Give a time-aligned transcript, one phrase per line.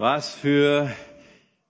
[0.00, 0.90] Was für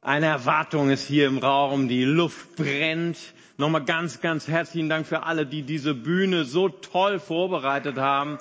[0.02, 1.88] eine Erwartung ist hier im Raum.
[1.88, 3.18] Die Luft brennt.
[3.56, 8.38] Nochmal ganz, ganz herzlichen Dank für alle, die diese Bühne so toll vorbereitet haben,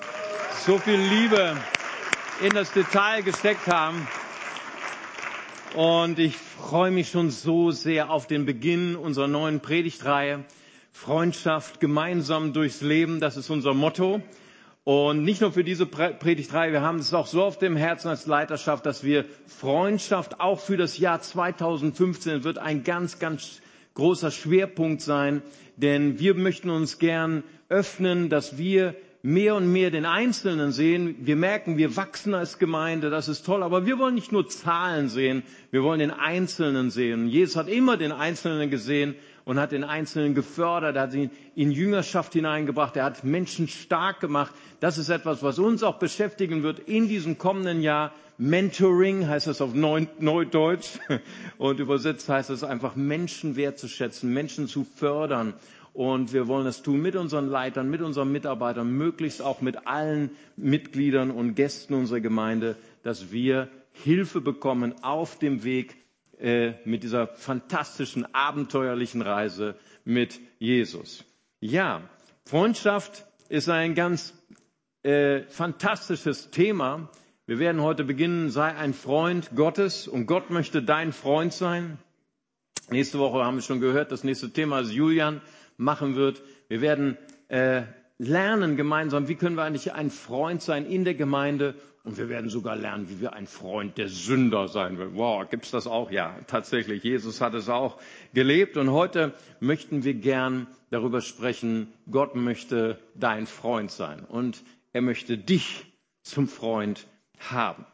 [0.64, 1.56] so viel Liebe
[2.40, 4.06] in das Detail gesteckt haben.
[5.74, 10.44] Und ich freue mich schon so sehr auf den Beginn unserer neuen Predigtreihe.
[10.92, 14.22] Freundschaft gemeinsam durchs Leben, das ist unser Motto.
[14.92, 18.26] Und nicht nur für diese Predigtreihe, wir haben es auch so auf dem Herzen als
[18.26, 23.60] Leiterschaft, dass wir Freundschaft auch für das Jahr 2015 wird ein ganz, ganz
[23.94, 25.42] großer Schwerpunkt sein,
[25.76, 31.14] denn wir möchten uns gern öffnen, dass wir mehr und mehr den Einzelnen sehen.
[31.20, 35.08] Wir merken, wir wachsen als Gemeinde, das ist toll, aber wir wollen nicht nur Zahlen
[35.08, 37.28] sehen, wir wollen den Einzelnen sehen.
[37.28, 39.14] Jesus hat immer den Einzelnen gesehen
[39.50, 44.20] und hat den Einzelnen gefördert, er hat ihn in Jüngerschaft hineingebracht, er hat Menschen stark
[44.20, 44.54] gemacht.
[44.78, 48.12] Das ist etwas, was uns auch beschäftigen wird in diesem kommenden Jahr.
[48.38, 51.00] Mentoring heißt das auf Neudeutsch
[51.58, 55.54] und übersetzt heißt es einfach Menschen wertzuschätzen, Menschen zu fördern.
[55.94, 60.30] Und wir wollen das tun mit unseren Leitern, mit unseren Mitarbeitern, möglichst auch mit allen
[60.56, 65.96] Mitgliedern und Gästen unserer Gemeinde, dass wir Hilfe bekommen auf dem Weg
[66.40, 71.24] äh, mit dieser fantastischen, abenteuerlichen Reise mit Jesus.
[71.60, 72.02] Ja,
[72.46, 74.34] Freundschaft ist ein ganz
[75.02, 77.10] äh, fantastisches Thema.
[77.46, 81.98] Wir werden heute beginnen, sei ein Freund Gottes und Gott möchte dein Freund sein.
[82.90, 85.40] Nächste Woche haben wir schon gehört, das nächste Thema ist Julian
[85.76, 86.42] machen wird.
[86.68, 87.16] Wir werden
[87.48, 87.82] äh,
[88.18, 92.48] lernen gemeinsam, wie können wir eigentlich ein Freund sein in der Gemeinde und wir werden
[92.48, 95.14] sogar lernen, wie wir ein Freund der Sünder sein wollen.
[95.14, 96.10] Wow, gibt's das auch?
[96.10, 97.02] Ja, tatsächlich.
[97.04, 97.98] Jesus hat es auch
[98.32, 98.78] gelebt.
[98.78, 104.24] Und heute möchten wir gern darüber sprechen, Gott möchte dein Freund sein.
[104.24, 104.62] Und
[104.92, 105.84] er möchte dich
[106.22, 107.06] zum Freund
[107.38, 107.84] haben.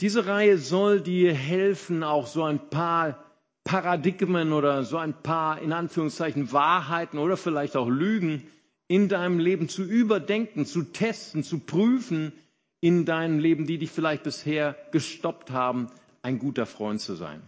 [0.00, 3.24] Diese Reihe soll dir helfen, auch so ein paar
[3.64, 8.46] Paradigmen oder so ein paar, in Anführungszeichen, Wahrheiten oder vielleicht auch Lügen
[8.88, 12.32] in deinem Leben zu überdenken, zu testen, zu prüfen,
[12.82, 15.86] in deinem Leben, die dich vielleicht bisher gestoppt haben,
[16.20, 17.40] ein guter Freund zu sein.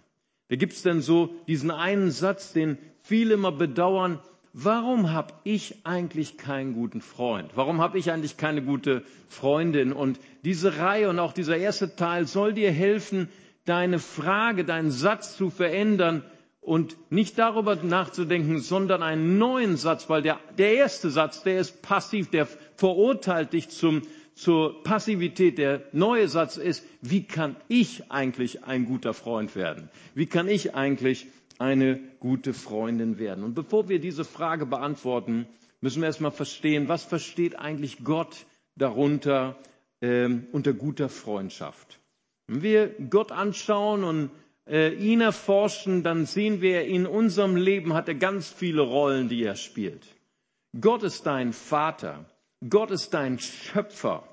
[0.49, 4.21] Da gibt es denn so diesen einen Satz, den viele immer bedauern,
[4.53, 7.51] warum habe ich eigentlich keinen guten Freund?
[7.57, 9.93] Warum habe ich eigentlich keine gute Freundin?
[9.93, 13.29] Und diese Reihe und auch dieser erste Teil soll dir helfen,
[13.65, 16.23] deine Frage, deinen Satz zu verändern
[16.61, 21.83] und nicht darüber nachzudenken, sondern einen neuen Satz, weil der, der erste Satz, der ist
[21.83, 22.47] passiv, der
[22.77, 24.03] verurteilt dich zum
[24.35, 25.59] zur Passivität.
[25.59, 29.89] Der neue Satz ist, wie kann ich eigentlich ein guter Freund werden?
[30.15, 31.27] Wie kann ich eigentlich
[31.59, 33.45] eine gute Freundin werden?
[33.45, 35.47] Und bevor wir diese Frage beantworten,
[35.81, 38.47] müssen wir erstmal verstehen, was versteht eigentlich Gott
[38.77, 39.57] darunter
[40.01, 42.01] ähm, unter guter Freundschaft?
[42.47, 44.31] Wenn wir Gott anschauen und
[44.67, 49.43] äh, ihn erforschen, dann sehen wir, in unserem Leben hat er ganz viele Rollen, die
[49.43, 50.07] er spielt.
[50.81, 52.25] Gott ist dein Vater.
[52.69, 54.27] Gott ist dein Schöpfer.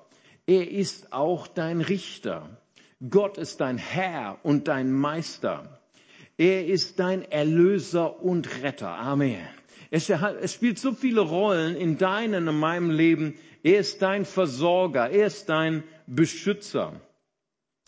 [0.46, 2.62] Er ist auch dein Richter.
[3.10, 5.82] Gott ist dein Herr und dein Meister.
[6.38, 8.90] Er ist dein Erlöser und Retter.
[8.90, 9.46] Amen.
[9.90, 10.10] Es,
[10.54, 13.36] spielt so viele Rollen in deinem und meinem Leben.
[13.64, 15.10] Er ist dein Versorger.
[15.10, 16.94] Er ist dein Beschützer.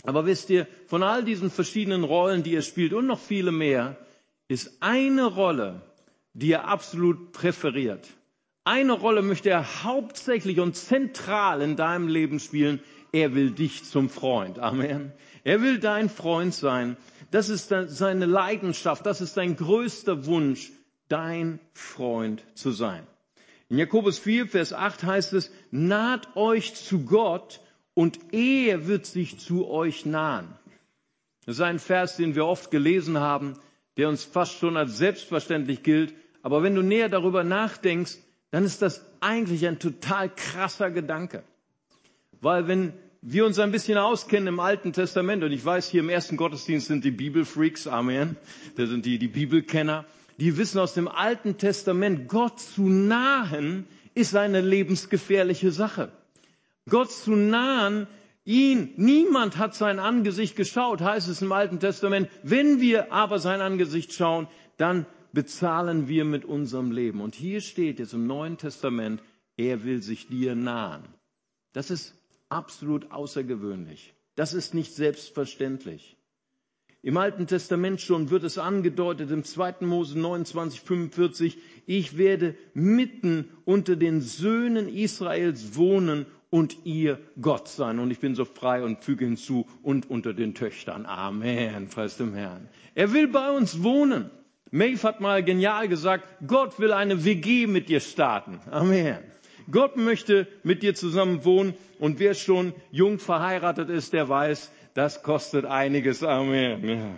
[0.03, 3.97] Aber wisst ihr, von all diesen verschiedenen Rollen, die er spielt und noch viele mehr,
[4.49, 5.81] ist eine Rolle,
[6.33, 8.09] die er absolut präferiert.
[8.65, 12.81] Eine Rolle möchte er hauptsächlich und zentral in deinem Leben spielen.
[13.11, 14.57] Er will dich zum Freund.
[14.59, 15.11] Amen.
[15.43, 16.95] Er will dein Freund sein.
[17.31, 19.05] Das ist seine Leidenschaft.
[19.05, 20.71] Das ist sein größter Wunsch,
[21.09, 23.05] dein Freund zu sein.
[23.69, 27.59] In Jakobus 4, Vers 8 heißt es, naht euch zu Gott
[27.93, 30.47] und er wird sich zu euch nahen.
[31.45, 33.55] Das ist ein Vers, den wir oft gelesen haben,
[33.97, 36.13] der uns fast schon als selbstverständlich gilt.
[36.41, 38.17] Aber wenn du näher darüber nachdenkst,
[38.53, 41.41] dann ist das eigentlich ein total krasser Gedanke.
[42.39, 46.09] Weil wenn wir uns ein bisschen auskennen im Alten Testament, und ich weiß, hier im
[46.09, 48.37] ersten Gottesdienst sind die Bibelfreaks, Amen,
[48.75, 50.05] das sind die, die Bibelkenner,
[50.37, 56.11] die wissen aus dem Alten Testament, Gott zu nahen ist eine lebensgefährliche Sache.
[56.87, 58.05] Gott zu nahen,
[58.45, 62.29] ihn, niemand hat sein Angesicht geschaut, heißt es im Alten Testament.
[62.43, 64.47] Wenn wir aber sein Angesicht schauen,
[64.77, 67.19] dann bezahlen wir mit unserem Leben.
[67.19, 69.21] Und hier steht jetzt im Neuen Testament,
[69.57, 71.03] er will sich dir nahen.
[71.73, 72.15] Das ist
[72.49, 74.13] absolut außergewöhnlich.
[74.35, 76.15] Das ist nicht selbstverständlich.
[77.01, 79.81] Im Alten Testament schon wird es angedeutet, im 2.
[79.81, 87.99] Mose 29, 45, ich werde mitten unter den Söhnen Israels wohnen und ihr Gott sein.
[87.99, 91.05] Und ich bin so frei und füge hinzu und unter den Töchtern.
[91.05, 91.89] Amen.
[91.89, 92.69] Preis dem Herrn.
[92.95, 94.29] Er will bei uns wohnen.
[94.75, 98.59] Maeve hat mal genial gesagt, Gott will eine WG mit dir starten.
[98.71, 99.19] Amen.
[99.69, 105.21] Gott möchte mit dir zusammen wohnen und wer schon jung verheiratet ist, der weiß, das
[105.21, 106.23] kostet einiges.
[106.23, 106.89] Amen.
[106.89, 107.15] Ja.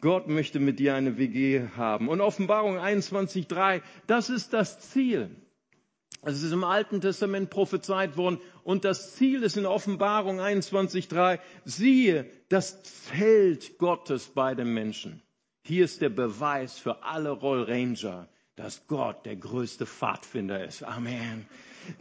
[0.00, 2.08] Gott möchte mit dir eine WG haben.
[2.08, 5.30] Und Offenbarung 21.3, das ist das Ziel.
[6.22, 12.28] Es ist im Alten Testament prophezeit worden und das Ziel ist in Offenbarung 21.3, siehe
[12.48, 15.22] das Zelt Gottes bei den Menschen.
[15.62, 20.82] Hier ist der Beweis für alle Roll Ranger, dass Gott der größte Pfadfinder ist.
[20.82, 21.46] Amen.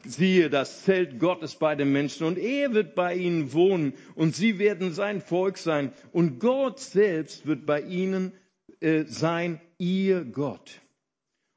[0.03, 4.59] Siehe das Zelt Gottes bei den Menschen und er wird bei ihnen wohnen und sie
[4.59, 8.33] werden sein Volk sein und Gott selbst wird bei ihnen
[8.81, 10.81] äh, sein, ihr Gott.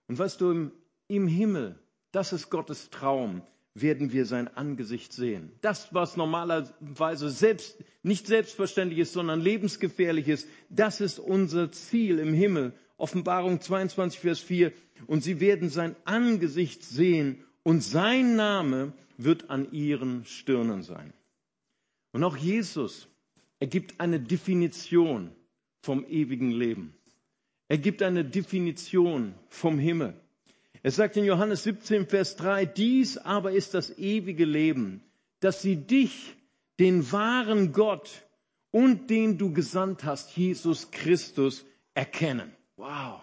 [0.07, 0.73] Und weißt du, im,
[1.09, 1.83] im Himmel
[2.13, 3.41] das ist Gottes Traum,
[3.75, 5.53] werden wir sein Angesicht sehen.
[5.63, 12.35] Das, was normalerweise selbst, nicht selbstverständlich ist, sondern lebensgefährlich ist, das ist unser Ziel im
[12.35, 12.75] Himmel.
[12.99, 14.73] Offenbarung 22, Vers 4.
[15.07, 21.13] Und sie werden sein Angesicht sehen und sein Name wird an ihren Stirnen sein.
[22.13, 23.09] Und auch Jesus,
[23.59, 25.33] er gibt eine Definition
[25.81, 26.95] vom ewigen Leben.
[27.69, 30.15] Er gibt eine Definition vom Himmel.
[30.85, 35.03] Er sagt in Johannes 17, Vers 3, dies aber ist das ewige Leben,
[35.41, 36.35] dass sie dich,
[36.81, 38.27] den wahren Gott
[38.73, 41.65] und den du gesandt hast, Jesus Christus,
[41.95, 42.51] erkennen.
[42.77, 43.21] Wow.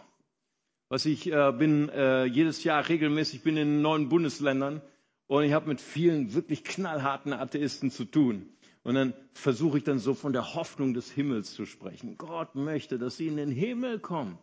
[0.87, 4.81] Was ich äh, bin äh, jedes Jahr regelmäßig bin in neuen Bundesländern
[5.27, 8.47] und ich habe mit vielen wirklich knallharten Atheisten zu tun.
[8.83, 12.17] Und dann versuche ich dann so von der Hoffnung des Himmels zu sprechen.
[12.17, 14.37] Gott möchte, dass sie in den Himmel kommen.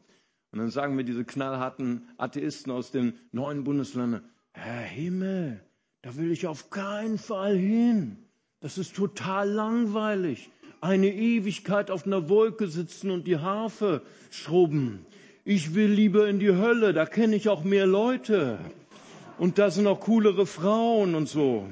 [0.52, 4.22] Und dann sagen mir diese knallharten Atheisten aus den neuen Bundesländern,
[4.52, 5.60] Herr Himmel,
[6.02, 8.16] da will ich auf keinen Fall hin.
[8.60, 10.50] Das ist total langweilig.
[10.80, 15.04] Eine Ewigkeit auf einer Wolke sitzen und die Harfe schrubben.
[15.44, 18.58] Ich will lieber in die Hölle, da kenne ich auch mehr Leute.
[19.38, 21.68] Und da sind auch coolere Frauen und so.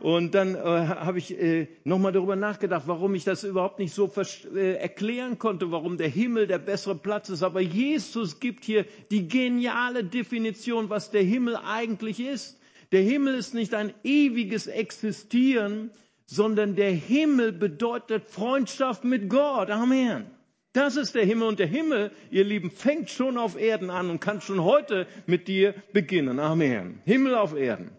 [0.00, 4.10] Und dann äh, habe ich äh, nochmal darüber nachgedacht, warum ich das überhaupt nicht so
[4.54, 7.42] äh, erklären konnte, warum der Himmel der bessere Platz ist.
[7.42, 12.60] Aber Jesus gibt hier die geniale Definition, was der Himmel eigentlich ist.
[12.92, 15.90] Der Himmel ist nicht ein ewiges Existieren,
[16.26, 19.70] sondern der Himmel bedeutet Freundschaft mit Gott.
[19.70, 20.26] Amen.
[20.74, 24.20] Das ist der Himmel und der Himmel, ihr Lieben, fängt schon auf Erden an und
[24.20, 26.40] kann schon heute mit dir beginnen.
[26.40, 27.00] Amen.
[27.04, 27.90] Himmel auf Erden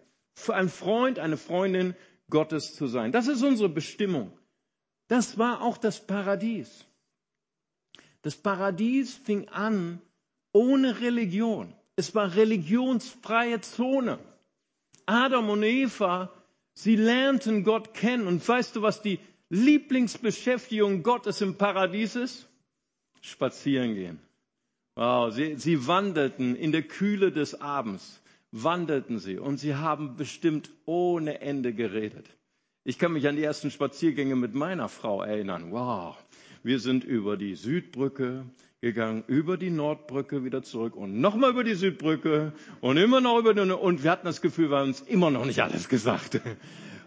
[0.48, 1.94] ein Freund, eine Freundin
[2.30, 3.12] Gottes zu sein.
[3.12, 4.32] Das ist unsere Bestimmung.
[5.08, 6.84] Das war auch das Paradies.
[8.22, 10.00] Das Paradies fing an
[10.52, 11.72] ohne Religion.
[11.94, 14.18] Es war religionsfreie Zone.
[15.06, 16.32] Adam und Eva,
[16.74, 18.26] sie lernten Gott kennen.
[18.26, 22.48] Und weißt du, was die Lieblingsbeschäftigung Gottes im Paradies ist?
[23.20, 24.18] Spazieren gehen.
[24.96, 28.20] Wow, sie, sie wandelten in der Kühle des Abends
[28.52, 32.26] wandelten sie und sie haben bestimmt ohne Ende geredet.
[32.84, 35.72] Ich kann mich an die ersten Spaziergänge mit meiner Frau erinnern.
[35.72, 36.16] Wow,
[36.62, 38.44] wir sind über die Südbrücke
[38.80, 43.54] gegangen, über die Nordbrücke wieder zurück und nochmal über die Südbrücke und immer noch über
[43.54, 46.40] die und wir hatten das Gefühl, wir haben uns immer noch nicht alles gesagt.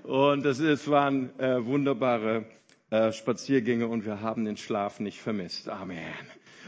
[0.03, 2.45] Und das ist, waren äh, wunderbare
[2.89, 5.69] äh, Spaziergänge und wir haben den Schlaf nicht vermisst.
[5.69, 6.01] Amen.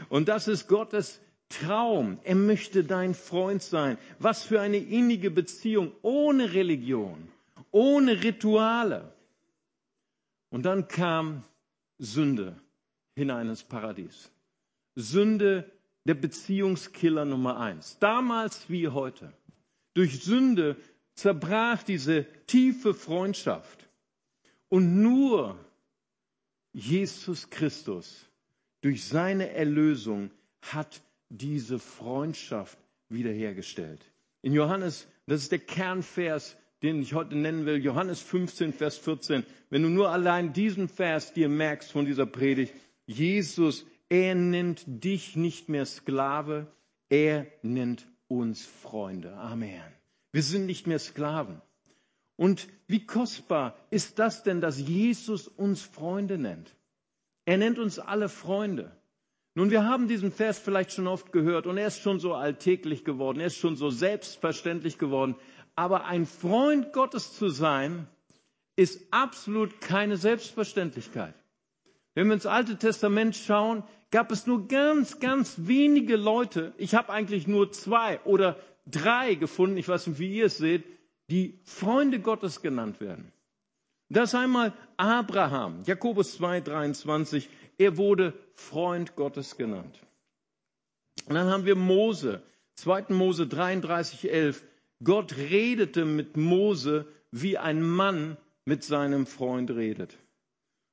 [0.08, 1.20] Und das ist Gottes
[1.52, 2.18] Traum.
[2.24, 3.98] Er möchte dein Freund sein.
[4.18, 7.28] Was für eine innige Beziehung ohne Religion,
[7.70, 9.12] ohne Rituale.
[10.50, 11.44] Und dann kam
[11.98, 12.56] Sünde
[13.14, 14.30] hinein ins Paradies.
[14.94, 15.70] Sünde,
[16.04, 17.98] der Beziehungskiller Nummer eins.
[18.00, 19.32] Damals wie heute.
[19.94, 20.76] Durch Sünde
[21.14, 23.88] zerbrach diese tiefe Freundschaft.
[24.68, 25.58] Und nur
[26.72, 28.26] Jesus Christus
[28.80, 30.30] durch seine Erlösung
[30.62, 31.02] hat
[31.32, 34.04] diese Freundschaft wiederhergestellt.
[34.42, 39.44] In Johannes, das ist der Kernvers, den ich heute nennen will, Johannes 15, Vers 14.
[39.70, 42.74] Wenn du nur allein diesen Vers dir merkst von dieser Predigt,
[43.06, 46.66] Jesus, er nennt dich nicht mehr Sklave,
[47.08, 49.34] er nennt uns Freunde.
[49.34, 49.82] Amen.
[50.32, 51.62] Wir sind nicht mehr Sklaven.
[52.36, 56.74] Und wie kostbar ist das denn, dass Jesus uns Freunde nennt?
[57.44, 58.96] Er nennt uns alle Freunde.
[59.54, 63.04] Nun, wir haben diesen Vers vielleicht schon oft gehört und er ist schon so alltäglich
[63.04, 65.36] geworden, er ist schon so selbstverständlich geworden.
[65.74, 68.06] Aber ein Freund Gottes zu sein,
[68.76, 71.34] ist absolut keine Selbstverständlichkeit.
[72.14, 77.12] Wenn wir ins Alte Testament schauen, gab es nur ganz, ganz wenige Leute, ich habe
[77.12, 78.56] eigentlich nur zwei oder
[78.86, 80.84] drei gefunden, ich weiß nicht, wie ihr es seht,
[81.30, 83.32] die Freunde Gottes genannt werden.
[84.08, 87.48] Das einmal Abraham, Jakobus 2, 23,
[87.78, 89.98] er wurde Freund Gottes genannt.
[91.26, 92.42] Und dann haben wir Mose,
[92.76, 93.06] 2.
[93.10, 94.64] Mose 33, 11.
[95.04, 100.18] Gott redete mit Mose, wie ein Mann mit seinem Freund redet.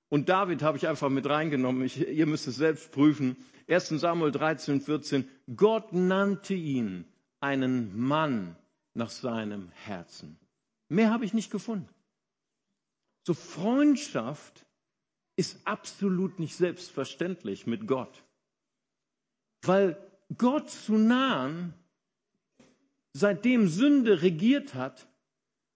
[0.10, 1.84] Und David habe ich einfach mit reingenommen.
[1.84, 3.38] Ich, ihr müsst es selbst prüfen.
[3.68, 3.90] 1.
[3.90, 5.30] Samuel 13, 14.
[5.56, 7.06] Gott nannte ihn
[7.40, 8.56] einen Mann
[8.96, 10.38] nach seinem Herzen.
[10.90, 11.88] Mehr habe ich nicht gefunden.
[13.26, 14.66] So Freundschaft
[15.40, 18.26] ist absolut nicht selbstverständlich mit Gott.
[19.62, 19.98] Weil
[20.38, 21.74] Gott zu nahen,
[23.14, 25.08] seitdem Sünde regiert hat,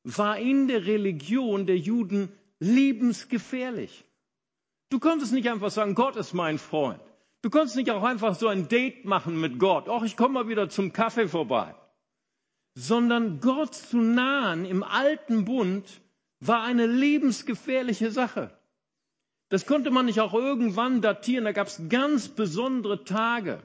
[0.03, 2.29] war in der Religion der Juden
[2.59, 4.03] lebensgefährlich.
[4.89, 7.01] Du konntest nicht einfach sagen, Gott ist mein Freund.
[7.41, 9.87] Du konntest nicht auch einfach so ein Date machen mit Gott.
[9.87, 11.73] Ach, ich komme mal wieder zum Kaffee vorbei.
[12.75, 16.01] Sondern Gott zu nahen im alten Bund
[16.41, 18.51] war eine lebensgefährliche Sache.
[19.53, 21.45] Das konnte man nicht auch irgendwann datieren.
[21.45, 23.61] Da gab es ganz besondere Tage,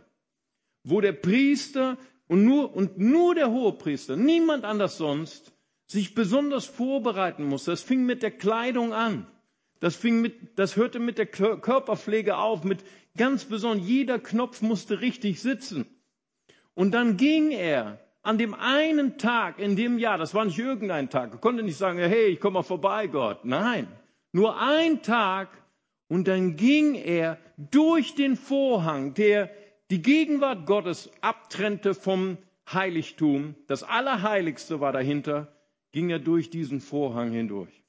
[0.84, 5.50] wo der Priester und nur, und nur der Hohepriester, niemand anders sonst,
[5.86, 7.70] sich besonders vorbereiten musste.
[7.70, 9.26] Das fing mit der Kleidung an.
[9.80, 12.84] Das, fing mit, das hörte mit der Körperpflege auf, mit
[13.16, 15.86] ganz besonders, jeder Knopf musste richtig sitzen.
[16.74, 21.08] Und dann ging er an dem einen Tag in dem Jahr, das war nicht irgendein
[21.08, 23.46] Tag, er konnte nicht sagen, hey, ich komme mal vorbei, Gott.
[23.46, 23.88] Nein,
[24.32, 25.48] nur ein Tag
[26.08, 29.50] und dann ging er durch den Vorhang, der
[29.90, 32.38] die Gegenwart Gottes abtrennte vom
[32.70, 35.56] Heiligtum, das Allerheiligste war dahinter,
[35.92, 37.82] ging er durch diesen Vorhang hindurch.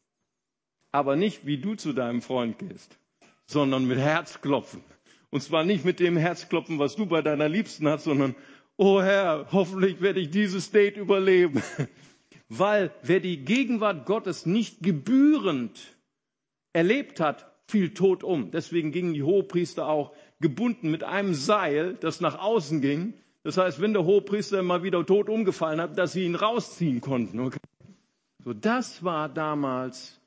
[0.91, 2.97] Aber nicht wie du zu deinem Freund gehst,
[3.45, 4.83] sondern mit Herzklopfen.
[5.29, 8.35] Und zwar nicht mit dem Herzklopfen, was du bei deiner Liebsten hast, sondern,
[8.77, 11.61] oh Herr, hoffentlich werde ich dieses Date überleben.
[12.49, 15.95] Weil wer die Gegenwart Gottes nicht gebührend
[16.73, 18.51] erlebt hat, fiel tot um.
[18.51, 23.13] Deswegen gingen die Hohepriester auch gebunden mit einem Seil, das nach außen ging.
[23.43, 27.39] Das heißt, wenn der Hohepriester mal wieder tot umgefallen hat, dass sie ihn rausziehen konnten.
[27.39, 27.59] Okay?
[28.43, 30.19] So, das war damals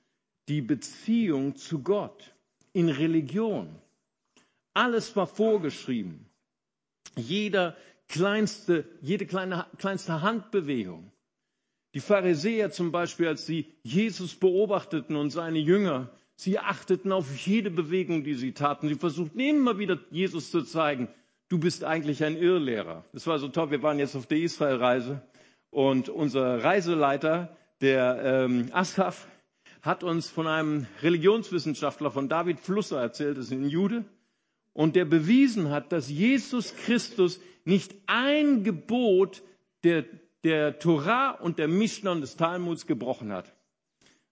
[0.48, 2.34] die Beziehung zu Gott
[2.72, 3.68] in Religion.
[4.74, 6.26] Alles war vorgeschrieben.
[7.16, 7.76] Jeder
[8.08, 11.10] kleinste, jede kleine, kleinste Handbewegung.
[11.94, 17.70] Die Pharisäer zum Beispiel, als sie Jesus beobachteten und seine Jünger, sie achteten auf jede
[17.70, 18.88] Bewegung, die sie taten.
[18.88, 21.08] Sie versuchten immer wieder Jesus zu zeigen,
[21.48, 23.04] du bist eigentlich ein Irrlehrer.
[23.12, 23.70] Das war so toll.
[23.70, 25.22] Wir waren jetzt auf der Israelreise
[25.70, 29.26] und unser Reiseleiter, der ähm, Asaf,
[29.80, 34.04] hat uns von einem Religionswissenschaftler, von David Flusser erzählt, das ist ein Jude,
[34.72, 39.42] und der bewiesen hat, dass Jesus Christus nicht ein Gebot
[39.82, 40.04] der,
[40.44, 43.52] der Torah und der Mishnah und des Talmuds gebrochen hat.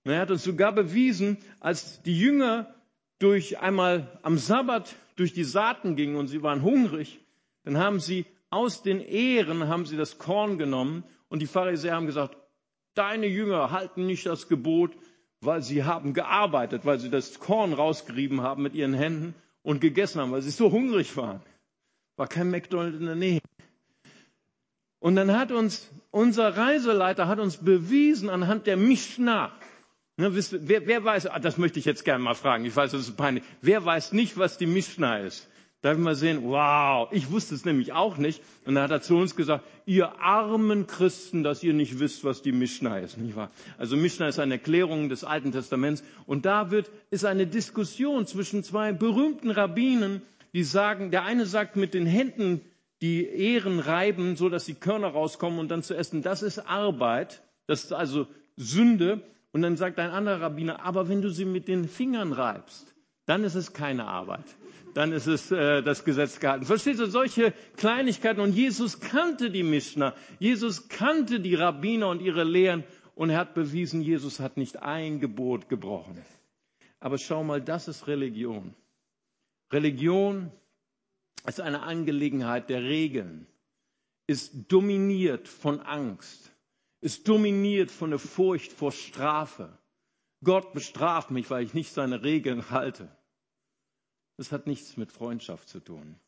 [0.05, 2.75] Und er hat uns sogar bewiesen, als die Jünger
[3.19, 7.21] durch einmal am Sabbat durch die Saaten gingen und sie waren hungrig,
[7.65, 12.07] dann haben sie aus den Ehren haben sie das Korn genommen und die Pharisäer haben
[12.07, 12.37] gesagt,
[12.95, 14.93] deine Jünger halten nicht das Gebot,
[15.41, 20.21] weil sie haben gearbeitet, weil sie das Korn rausgerieben haben mit ihren Händen und gegessen
[20.21, 21.41] haben, weil sie so hungrig waren.
[22.17, 23.41] War kein McDonald's in der Nähe.
[24.99, 29.53] Und dann hat uns unser Reiseleiter hat uns bewiesen anhand der Mishnah.
[30.21, 32.67] Ne, wer, wer, weiß, ah, das möchte ich jetzt gerne mal fragen.
[32.67, 33.43] Ich weiß, das ist peinlich.
[33.63, 35.49] Wer weiß nicht, was die Mishnah ist?
[35.81, 36.43] Darf ich mal sehen?
[36.43, 38.43] Wow, ich wusste es nämlich auch nicht.
[38.67, 42.43] Und dann hat er zu uns gesagt, ihr armen Christen, dass ihr nicht wisst, was
[42.43, 43.51] die Mishnah ist, nicht wahr?
[43.79, 46.05] Also Mishnah ist eine Erklärung des Alten Testaments.
[46.27, 50.21] Und da wird, ist eine Diskussion zwischen zwei berühmten Rabbinen,
[50.53, 52.61] die sagen, der eine sagt mit den Händen
[53.01, 56.21] die Ehren reiben, so dass die Körner rauskommen und dann zu essen.
[56.21, 57.43] Das ist Arbeit.
[57.67, 58.27] Das ist also
[58.59, 59.23] Sünde.
[59.53, 62.95] Und dann sagt ein anderer Rabbiner, aber wenn du sie mit den Fingern reibst,
[63.27, 64.45] dann ist es keine Arbeit
[64.95, 66.65] dann ist es äh, das Gesetz gehalten.
[66.65, 68.41] Verstehst du, solche Kleinigkeiten.
[68.41, 70.15] Und Jesus kannte die Mishnah.
[70.39, 72.85] Jesus kannte die Rabbiner und ihre Lehren.
[73.15, 76.25] Und er hat bewiesen, Jesus hat nicht ein Gebot gebrochen.
[77.01, 78.75] Aber schau mal, das ist Religion.
[79.73, 80.51] Religion
[81.47, 83.47] ist eine Angelegenheit der Regeln,
[84.27, 86.50] ist dominiert von Angst,
[87.01, 89.77] ist dominiert von der Furcht vor Strafe.
[90.43, 93.15] Gott bestraft mich, weil ich nicht seine Regeln halte.
[94.37, 96.19] Das hat nichts mit Freundschaft zu tun.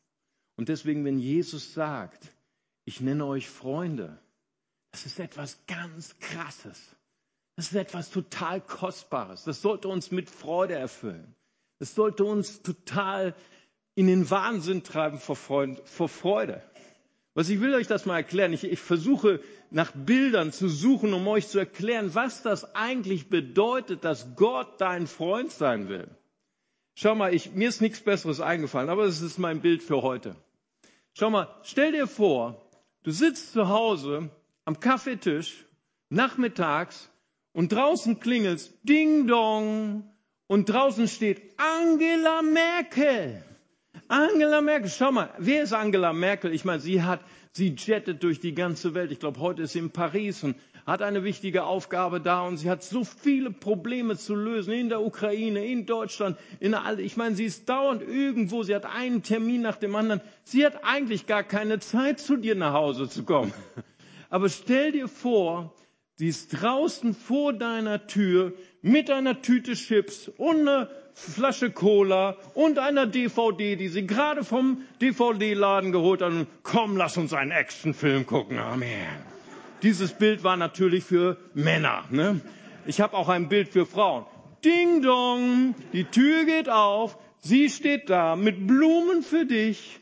[0.56, 2.30] Und deswegen, wenn Jesus sagt,
[2.84, 4.18] ich nenne euch Freunde,
[4.90, 6.78] das ist etwas ganz Krasses.
[7.56, 9.44] Das ist etwas total Kostbares.
[9.44, 11.34] Das sollte uns mit Freude erfüllen.
[11.78, 13.34] Das sollte uns total
[13.94, 16.62] in den Wahnsinn treiben vor Freude.
[17.34, 18.52] Was ich will euch das mal erklären.
[18.52, 24.04] Ich, ich versuche nach Bildern zu suchen, um euch zu erklären, was das eigentlich bedeutet,
[24.04, 26.08] dass Gott dein Freund sein will.
[26.94, 30.36] Schau mal, ich, mir ist nichts Besseres eingefallen, aber es ist mein Bild für heute.
[31.14, 32.70] Schau mal, stell dir vor,
[33.02, 34.30] du sitzt zu Hause
[34.66, 35.64] am Kaffeetisch
[36.10, 37.10] nachmittags
[37.52, 40.04] und draußen klingelt's Ding Dong
[40.48, 43.42] und draußen steht Angela Merkel.
[44.12, 46.52] Angela Merkel, schau mal, wer ist Angela Merkel?
[46.52, 47.20] Ich meine, sie hat,
[47.52, 49.10] sie jettet durch die ganze Welt.
[49.10, 50.54] Ich glaube, heute ist sie in Paris und
[50.84, 55.00] hat eine wichtige Aufgabe da und sie hat so viele Probleme zu lösen in der
[55.00, 59.62] Ukraine, in Deutschland, in all, ich meine, sie ist dauernd irgendwo, sie hat einen Termin
[59.62, 60.20] nach dem anderen.
[60.44, 63.54] Sie hat eigentlich gar keine Zeit, zu dir nach Hause zu kommen.
[64.28, 65.72] Aber stell dir vor,
[66.16, 68.52] sie ist draußen vor deiner Tür
[68.82, 74.82] mit einer Tüte Chips und einer Flasche Cola und einer DVD, die sie gerade vom
[75.00, 76.32] DVD-Laden geholt hat.
[76.32, 78.58] Und komm, lass uns einen Actionfilm gucken.
[78.58, 79.06] Amen.
[79.82, 82.04] Dieses Bild war natürlich für Männer.
[82.10, 82.40] Ne?
[82.86, 84.26] Ich habe auch ein Bild für Frauen.
[84.64, 89.98] Ding dong, die Tür geht auf, sie steht da mit Blumen für dich,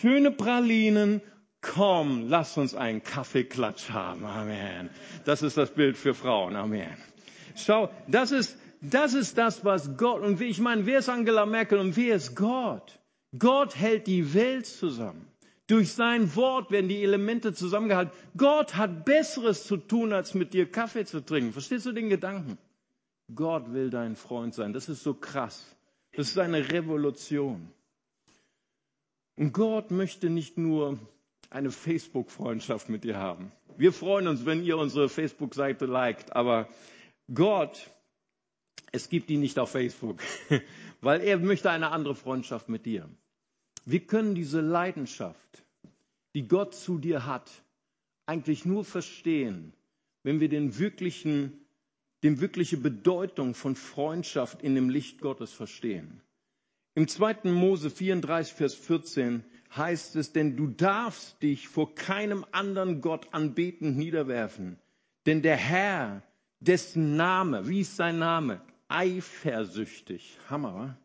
[0.00, 1.22] schöne Pralinen.
[1.60, 4.24] Komm, lass uns einen Kaffeeklatsch haben.
[4.24, 4.90] Amen.
[5.26, 6.56] Das ist das Bild für Frauen.
[6.56, 6.96] Amen.
[7.56, 11.78] Schau, das ist, das ist das, was Gott, und ich meine, wer ist Angela Merkel
[11.78, 12.98] und wer ist Gott?
[13.38, 15.26] Gott hält die Welt zusammen.
[15.66, 18.12] Durch sein Wort werden die Elemente zusammengehalten.
[18.36, 21.52] Gott hat Besseres zu tun, als mit dir Kaffee zu trinken.
[21.52, 22.58] Verstehst du den Gedanken?
[23.32, 24.72] Gott will dein Freund sein.
[24.72, 25.64] Das ist so krass.
[26.16, 27.70] Das ist eine Revolution.
[29.36, 30.98] Und Gott möchte nicht nur
[31.50, 33.52] eine Facebook-Freundschaft mit dir haben.
[33.76, 36.68] Wir freuen uns, wenn ihr unsere Facebook-Seite liked, aber
[37.32, 37.90] Gott,
[38.92, 40.20] es gibt ihn nicht auf Facebook,
[41.00, 43.08] weil er möchte eine andere Freundschaft mit dir.
[43.84, 45.64] Wir können diese Leidenschaft,
[46.34, 47.50] die Gott zu dir hat,
[48.26, 49.72] eigentlich nur verstehen,
[50.22, 51.64] wenn wir den wirklichen,
[52.22, 56.20] die wirkliche Bedeutung von Freundschaft in dem Licht Gottes verstehen.
[56.94, 57.50] Im 2.
[57.50, 59.44] Mose 34, Vers 14
[59.76, 64.78] heißt es, denn du darfst dich vor keinem anderen Gott anbetend niederwerfen.
[65.26, 66.22] Denn der Herr,
[66.60, 68.60] dessen Name, wie ist sein Name?
[68.88, 70.38] Eifersüchtig.
[70.48, 70.96] Hammer.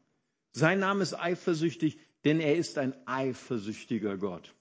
[0.52, 4.54] Sein Name ist eifersüchtig, denn er ist ein eifersüchtiger Gott.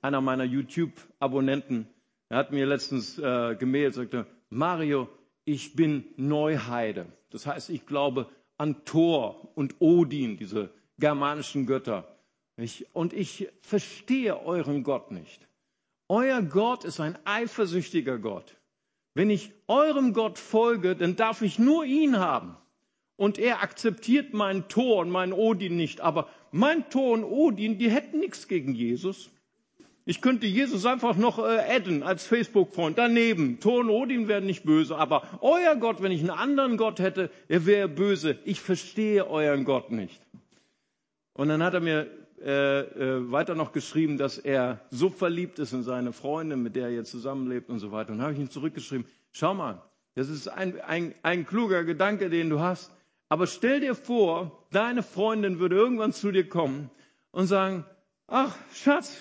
[0.00, 1.88] Einer meiner YouTube-Abonnenten
[2.30, 5.08] hat mir letztens äh, gemailt, sagte, Mario,
[5.44, 7.06] ich bin Neuheide.
[7.30, 12.16] Das heißt, ich glaube an Thor und Odin, diese germanischen Götter.
[12.56, 15.48] Ich, und ich verstehe euren Gott nicht.
[16.08, 18.56] Euer Gott ist ein eifersüchtiger Gott.
[19.14, 22.56] Wenn ich eurem Gott folge, dann darf ich nur ihn haben.
[23.16, 26.00] Und er akzeptiert meinen Thor und meinen Odin nicht.
[26.00, 29.30] Aber mein Thor und Odin, die hätten nichts gegen Jesus.
[30.04, 33.60] Ich könnte Jesus einfach noch äh, adden als Facebook-Freund daneben.
[33.60, 37.30] Thor und Odin wären nicht böse, aber euer Gott, wenn ich einen anderen Gott hätte,
[37.48, 38.38] er wäre böse.
[38.44, 40.20] Ich verstehe euren Gott nicht.
[41.34, 42.08] Und dann hat er mir
[42.44, 47.10] weiter noch geschrieben, dass er so verliebt ist in seine Freundin, mit der er jetzt
[47.10, 48.12] zusammenlebt und so weiter.
[48.12, 49.82] Und habe ich ihm zurückgeschrieben, schau mal,
[50.14, 52.90] das ist ein, ein, ein kluger Gedanke, den du hast.
[53.28, 56.90] Aber stell dir vor, deine Freundin würde irgendwann zu dir kommen
[57.30, 57.84] und sagen,
[58.26, 59.16] ach Schatz,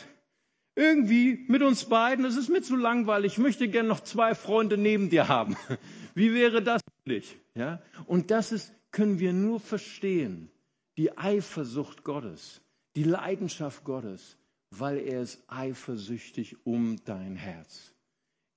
[0.76, 4.78] irgendwie mit uns beiden, es ist mir zu langweilig, ich möchte gern noch zwei Freunde
[4.78, 5.56] neben dir haben.
[6.16, 7.38] Wie wäre das für dich?
[7.56, 7.82] Ja?
[8.06, 10.50] Und das ist, können wir nur verstehen,
[10.98, 12.62] die Eifersucht Gottes,
[12.96, 14.38] die Leidenschaft Gottes,
[14.72, 17.94] weil er ist eifersüchtig um dein Herz.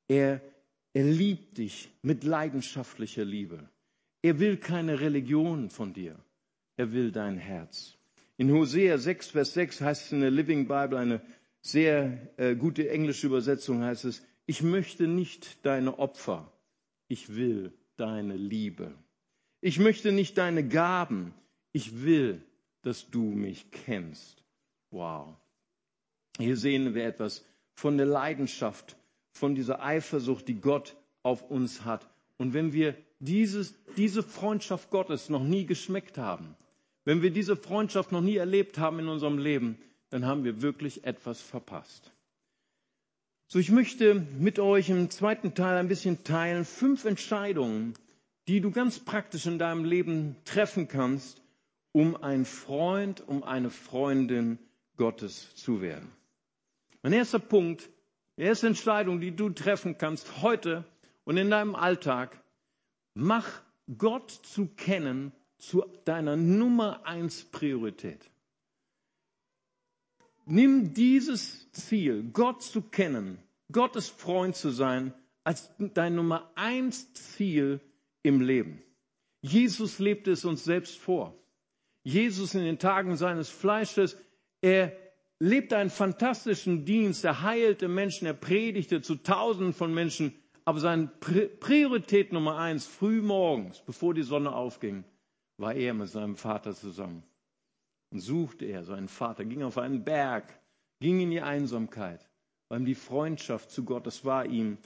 [0.08, 0.40] Er,
[0.92, 3.68] er liebt dich mit leidenschaftlicher Liebe.
[4.22, 6.18] Er will keine Religion von dir.
[6.76, 7.96] Er will dein Herz.
[8.36, 11.20] In Hosea 6, Vers 6 heißt es in der Living Bible, eine
[11.60, 16.52] sehr äh, gute englische Übersetzung heißt es, ich möchte nicht deine Opfer,
[17.08, 18.94] ich will deine Liebe.
[19.60, 21.32] Ich möchte nicht deine Gaben,
[21.72, 22.42] ich will,
[22.86, 24.42] dass du mich kennst.
[24.90, 25.36] Wow.
[26.38, 27.44] Hier sehen wir etwas
[27.74, 28.96] von der Leidenschaft,
[29.32, 32.08] von dieser Eifersucht, die Gott auf uns hat.
[32.38, 36.56] Und wenn wir dieses, diese Freundschaft Gottes noch nie geschmeckt haben,
[37.04, 39.78] wenn wir diese Freundschaft noch nie erlebt haben in unserem Leben,
[40.10, 42.12] dann haben wir wirklich etwas verpasst.
[43.46, 47.94] So, ich möchte mit euch im zweiten Teil ein bisschen teilen, fünf Entscheidungen,
[48.48, 51.42] die du ganz praktisch in deinem Leben treffen kannst,
[51.94, 54.58] um ein Freund, um eine Freundin
[54.96, 56.10] Gottes zu werden.
[57.02, 57.88] Mein erster Punkt,
[58.36, 60.84] die erste Entscheidung, die du treffen kannst heute
[61.24, 62.40] und in deinem Alltag,
[63.14, 63.62] Mach
[63.96, 68.28] Gott zu kennen zu deiner Nummer eins Priorität.
[70.46, 73.38] nimm dieses Ziel, Gott zu kennen,
[73.70, 77.80] Gottes Freund zu sein, als dein Nummer eins Ziel
[78.22, 78.82] im Leben.
[79.42, 81.38] Jesus lebte es uns selbst vor.
[82.04, 84.16] Jesus in den Tagen seines Fleisches,
[84.60, 84.92] er
[85.38, 91.08] lebte einen fantastischen Dienst, er heilte Menschen, er predigte zu Tausenden von Menschen, aber seine
[91.08, 95.04] Priorität Nummer eins, früh morgens, bevor die Sonne aufging,
[95.56, 97.22] war er mit seinem Vater zusammen.
[98.10, 100.58] Und suchte er seinen Vater, ging auf einen Berg,
[101.00, 102.28] ging in die Einsamkeit,
[102.68, 104.78] weil ihm die Freundschaft zu Gott, das war ihm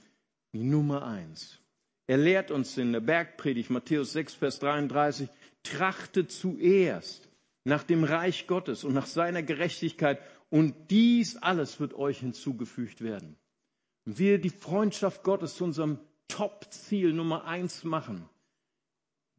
[0.53, 1.61] die Nummer eins.
[2.09, 5.29] Er lehrt uns in der Bergpredigt, Matthäus 6, Vers 33,
[5.63, 7.29] trachtet zuerst
[7.65, 10.19] nach dem Reich Gottes und nach seiner Gerechtigkeit
[10.49, 13.37] und dies alles wird euch hinzugefügt werden.
[14.07, 18.27] Wenn wir die Freundschaft Gottes zu unserem Top-Ziel Nummer eins machen,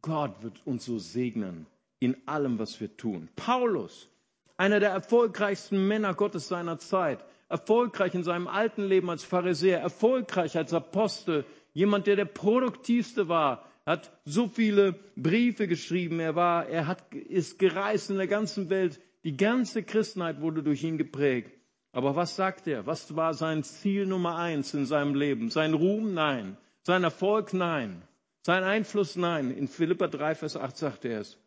[0.04, 1.66] Gott wird uns so segnen
[2.00, 3.30] in allem, was wir tun.
[3.36, 4.10] Paulus,
[4.58, 10.56] einer der erfolgreichsten Männer Gottes seiner Zeit, erfolgreich in seinem alten Leben als Pharisäer, erfolgreich
[10.56, 11.46] als Apostel,
[11.80, 17.58] jemand, der der produktivste war, hat so viele Briefe geschrieben, er war, er hat, ist
[17.58, 21.54] gereist in der ganzen Welt, die ganze Christenheit wurde durch ihn geprägt.
[21.94, 22.86] Aber was sagt er?
[22.86, 25.50] Was war sein Ziel Nummer eins in seinem Leben?
[25.50, 26.14] Sein Ruhm?
[26.14, 26.58] Nein.
[26.84, 27.54] Sein Erfolg?
[27.54, 28.02] Nein.
[28.42, 29.16] Sein Einfluss?
[29.16, 29.50] Nein.
[29.50, 31.38] In Philippa 3, Vers 8 sagt er es.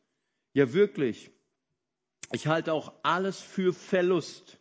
[0.55, 1.31] Ja, wirklich.
[2.33, 4.59] Ich halte auch alles für Verlust,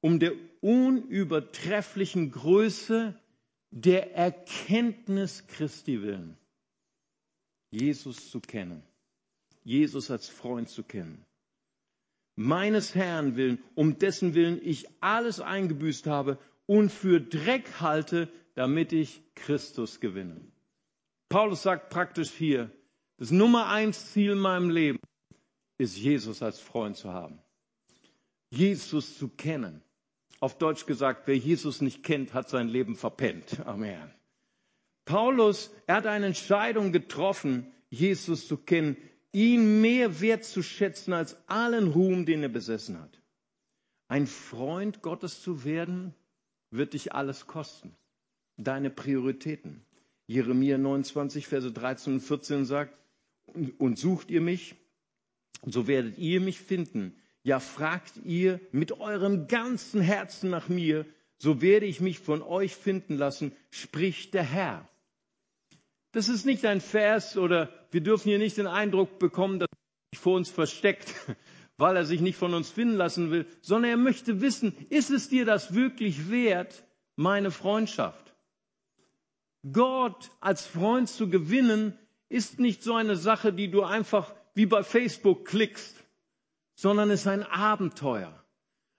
[0.00, 3.14] um der unübertrefflichen Größe
[3.70, 6.36] der Erkenntnis Christi willen.
[7.70, 8.82] Jesus zu kennen.
[9.62, 11.24] Jesus als Freund zu kennen
[12.40, 18.94] meines Herrn willen, um dessen Willen ich alles eingebüßt habe und für Dreck halte, damit
[18.94, 20.40] ich Christus gewinne.
[21.28, 22.70] Paulus sagt praktisch hier,
[23.18, 25.00] das Nummer eins Ziel in meinem Leben
[25.76, 27.38] ist, Jesus als Freund zu haben.
[28.48, 29.82] Jesus zu kennen.
[30.40, 33.60] Auf Deutsch gesagt, wer Jesus nicht kennt, hat sein Leben verpennt.
[33.66, 34.10] Amen.
[35.04, 38.96] Paulus, er hat eine Entscheidung getroffen, Jesus zu kennen
[39.32, 43.22] ihn mehr wertzuschätzen als allen Ruhm, den er besessen hat.
[44.08, 46.14] Ein Freund Gottes zu werden,
[46.70, 47.96] wird dich alles kosten.
[48.56, 49.84] Deine Prioritäten.
[50.26, 52.96] Jeremia 29, Verse 13 und 14 sagt,
[53.78, 54.76] und sucht ihr mich,
[55.64, 57.16] so werdet ihr mich finden.
[57.42, 61.06] Ja, fragt ihr mit eurem ganzen Herzen nach mir,
[61.38, 64.86] so werde ich mich von euch finden lassen, spricht der Herr.
[66.12, 70.16] Das ist nicht ein Vers oder wir dürfen hier nicht den Eindruck bekommen, dass er
[70.16, 71.14] sich vor uns versteckt,
[71.78, 75.28] weil er sich nicht von uns finden lassen will, sondern er möchte wissen, ist es
[75.30, 76.84] dir das wirklich wert,
[77.16, 78.34] meine Freundschaft?
[79.72, 81.98] Gott als Freund zu gewinnen,
[82.28, 85.99] ist nicht so eine Sache, die du einfach wie bei Facebook klickst,
[86.80, 88.32] sondern ist ein Abenteuer.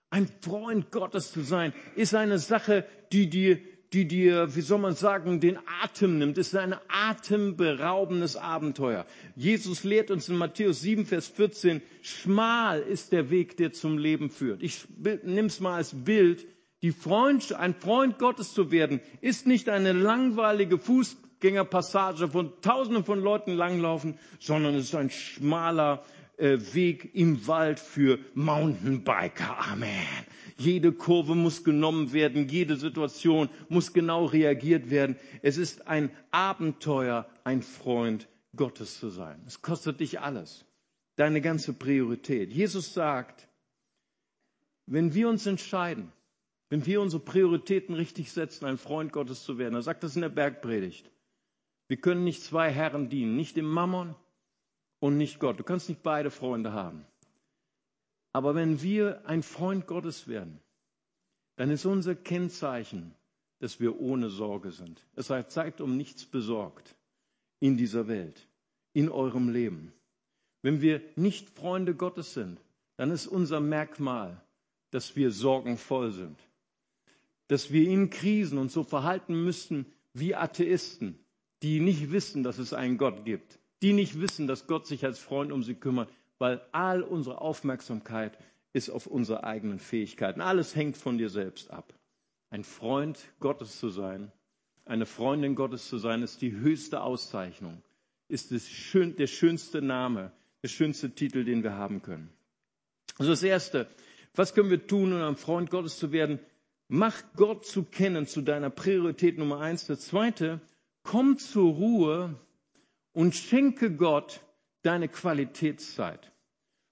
[0.08, 3.58] Ein Freund Gottes zu sein, ist eine Sache, die dir
[3.92, 6.38] die dir, wie soll man sagen, den Atem nimmt.
[6.38, 9.04] Es ist ein atemberaubendes Abenteuer.
[9.36, 14.30] Jesus lehrt uns in Matthäus 7, Vers 14, schmal ist der Weg, der zum Leben
[14.30, 14.62] führt.
[14.62, 14.86] Ich
[15.24, 16.46] nimm's mal als Bild.
[16.80, 23.20] Die Freund, ein Freund Gottes zu werden, ist nicht eine langweilige Fußgängerpassage von Tausenden von
[23.20, 26.02] Leuten langlaufen, sondern es ist ein schmaler
[26.38, 29.58] Weg im Wald für Mountainbiker.
[29.70, 30.06] Amen.
[30.56, 35.16] Jede Kurve muss genommen werden, jede Situation muss genau reagiert werden.
[35.42, 39.40] Es ist ein Abenteuer, ein Freund Gottes zu sein.
[39.46, 40.64] Es kostet dich alles,
[41.16, 42.52] deine ganze Priorität.
[42.52, 43.48] Jesus sagt,
[44.86, 46.12] wenn wir uns entscheiden,
[46.68, 50.22] wenn wir unsere Prioritäten richtig setzen, ein Freund Gottes zu werden, er sagt das in
[50.22, 51.10] der Bergpredigt,
[51.88, 54.14] wir können nicht zwei Herren dienen, nicht dem Mammon
[55.02, 55.58] und nicht Gott.
[55.58, 57.04] Du kannst nicht beide Freunde haben.
[58.32, 60.60] Aber wenn wir ein Freund Gottes werden,
[61.56, 63.12] dann ist unser Kennzeichen,
[63.58, 65.04] dass wir ohne Sorge sind.
[65.16, 66.94] Es heißt, seid um nichts besorgt
[67.58, 68.46] in dieser Welt,
[68.92, 69.92] in eurem Leben.
[70.62, 72.60] Wenn wir nicht Freunde Gottes sind,
[72.96, 74.40] dann ist unser Merkmal,
[74.92, 76.38] dass wir sorgenvoll sind.
[77.48, 79.84] Dass wir in Krisen uns so verhalten müssten
[80.14, 81.18] wie Atheisten,
[81.62, 85.18] die nicht wissen, dass es einen Gott gibt, die nicht wissen, dass Gott sich als
[85.18, 88.38] Freund um sie kümmert, weil all unsere Aufmerksamkeit
[88.72, 90.40] ist auf unsere eigenen Fähigkeiten.
[90.40, 91.92] Alles hängt von dir selbst ab.
[92.50, 94.32] Ein Freund Gottes zu sein,
[94.84, 97.82] eine Freundin Gottes zu sein, ist die höchste Auszeichnung,
[98.28, 102.30] ist schön, der schönste Name, der schönste Titel, den wir haben können.
[103.18, 103.88] Also das Erste,
[104.34, 106.38] was können wir tun, um ein Freund Gottes zu werden?
[106.88, 109.86] Mach Gott zu kennen zu deiner Priorität Nummer eins.
[109.86, 110.60] Das Zweite,
[111.02, 112.38] komm zur Ruhe
[113.12, 114.40] und schenke Gott
[114.82, 116.32] deine Qualitätszeit.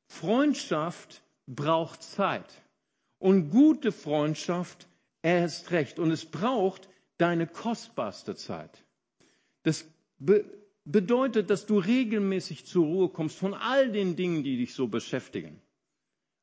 [0.08, 2.62] Freundschaft braucht Zeit.
[3.18, 4.88] Und gute Freundschaft
[5.22, 5.98] erst recht.
[5.98, 8.84] Und es braucht deine kostbarste Zeit.
[9.62, 9.84] Das
[10.18, 10.44] be
[10.86, 15.60] bedeutet, dass du regelmäßig zur Ruhe kommst von all den Dingen, die dich so beschäftigen.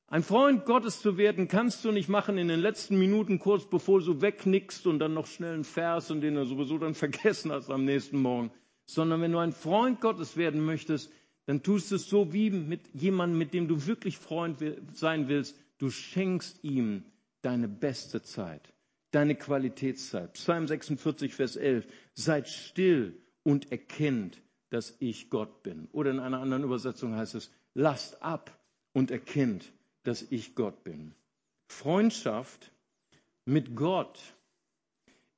[0.09, 3.99] Ein Freund Gottes zu werden, kannst du nicht machen in den letzten Minuten, kurz bevor
[3.99, 7.69] du wegnickst und dann noch schnell einen Vers, und den du sowieso dann vergessen hast
[7.69, 8.51] am nächsten Morgen.
[8.89, 11.11] Sondern wenn du ein Freund Gottes werden möchtest,
[11.45, 14.57] dann tust du es so wie mit jemandem, mit dem du wirklich Freund
[14.93, 15.57] sein willst.
[15.77, 17.03] Du schenkst ihm
[17.41, 18.73] deine beste Zeit,
[19.11, 20.33] deine Qualitätszeit.
[20.33, 21.87] Psalm 46, Vers 11.
[22.13, 25.87] Seid still und erkennt, dass ich Gott bin.
[25.91, 28.57] Oder in einer anderen Übersetzung heißt es, lasst ab
[28.93, 29.71] und erkennt,
[30.03, 31.13] dass ich Gott bin.
[31.67, 32.71] Freundschaft
[33.45, 34.19] mit Gott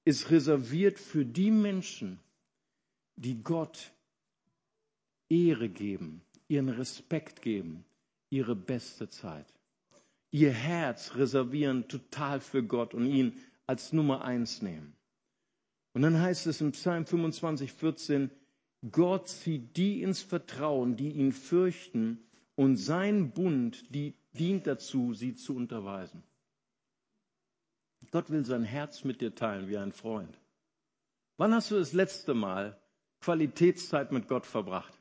[0.06, 2.20] ist reserviert für die Menschen,
[3.20, 3.92] die Gott
[5.28, 7.84] Ehre geben, ihren Respekt geben,
[8.30, 9.46] ihre beste Zeit.
[10.32, 13.34] Ihr Herz reservieren total für Gott und ihn
[13.68, 14.96] als Nummer eins nehmen.
[15.94, 18.32] Und dann heißt es im Psalm 25, 14,
[18.90, 22.24] Gott zieht die ins Vertrauen, die ihn fürchten,
[22.56, 26.24] und sein Bund die dient dazu, sie zu unterweisen.
[28.12, 30.40] Gott will sein Herz mit dir teilen wie ein Freund.
[31.38, 32.79] Wann hast du das letzte Mal
[33.22, 34.94] Qualitätszeit mit Gott verbracht?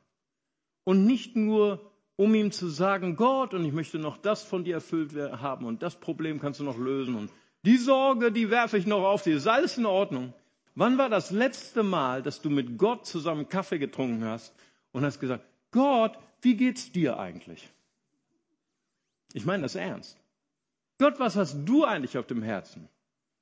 [0.83, 4.75] Und nicht nur, um ihm zu sagen, Gott, und ich möchte noch das von dir
[4.75, 7.31] erfüllt haben und das Problem kannst du noch lösen und
[7.63, 9.35] die Sorge, die werfe ich noch auf dir.
[9.35, 10.33] Ist alles in Ordnung?
[10.75, 14.53] Wann war das letzte Mal, dass du mit Gott zusammen Kaffee getrunken hast
[14.91, 17.69] und hast gesagt, Gott, wie geht's dir eigentlich?
[19.33, 20.17] Ich meine das ernst.
[20.97, 22.87] Gott, was hast du eigentlich auf dem Herzen?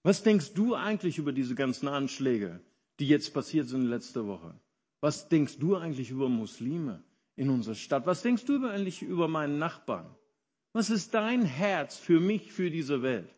[0.03, 2.59] Was denkst du eigentlich über diese ganzen Anschläge,
[2.99, 4.53] die jetzt passiert sind letzte Woche?
[4.99, 7.03] Was denkst du eigentlich über Muslime
[7.35, 8.05] in unserer Stadt?
[8.07, 10.09] Was denkst du eigentlich über meinen Nachbarn?
[10.73, 13.29] Was ist dein Herz für mich, für diese Welt?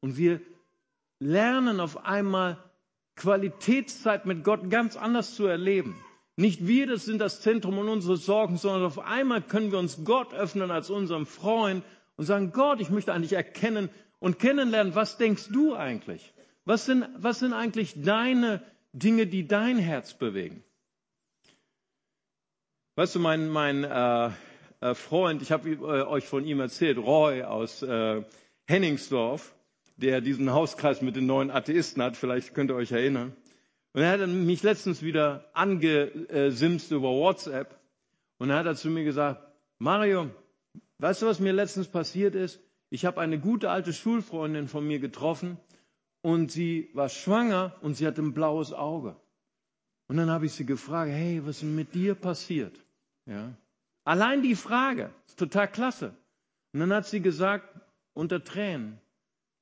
[0.00, 0.40] Und wir
[1.18, 2.58] lernen auf einmal
[3.16, 5.96] Qualitätszeit mit Gott ganz anders zu erleben.
[6.36, 10.04] Nicht wir das sind das Zentrum und unsere Sorgen, sondern auf einmal können wir uns
[10.04, 11.84] Gott öffnen als unserem Freund
[12.16, 16.34] und sagen, Gott, ich möchte eigentlich erkennen und kennenlernen, was denkst du eigentlich?
[16.64, 20.64] Was sind, was sind eigentlich deine Dinge, die dein Herz bewegen?
[22.96, 24.30] Weißt du, mein, mein äh,
[24.80, 28.22] äh, Freund, ich habe äh, euch von ihm erzählt, Roy aus äh,
[28.66, 29.52] Henningsdorf,
[29.96, 33.34] der diesen Hauskreis mit den neuen Atheisten hat, vielleicht könnt ihr euch erinnern.
[33.94, 37.76] Und er hat mich letztens wieder angesimst über WhatsApp
[38.38, 39.42] und er hat zu mir gesagt,
[39.78, 40.30] Mario,
[40.98, 42.60] weißt du, was mir letztens passiert ist?
[42.90, 45.58] Ich habe eine gute alte Schulfreundin von mir getroffen
[46.22, 49.16] und sie war schwanger und sie hatte ein blaues Auge.
[50.08, 52.78] Und dann habe ich sie gefragt, hey, was ist denn mit dir passiert?
[53.26, 53.54] Ja.
[54.04, 56.14] Allein die Frage ist total klasse.
[56.72, 57.68] Und dann hat sie gesagt,
[58.12, 59.00] unter Tränen,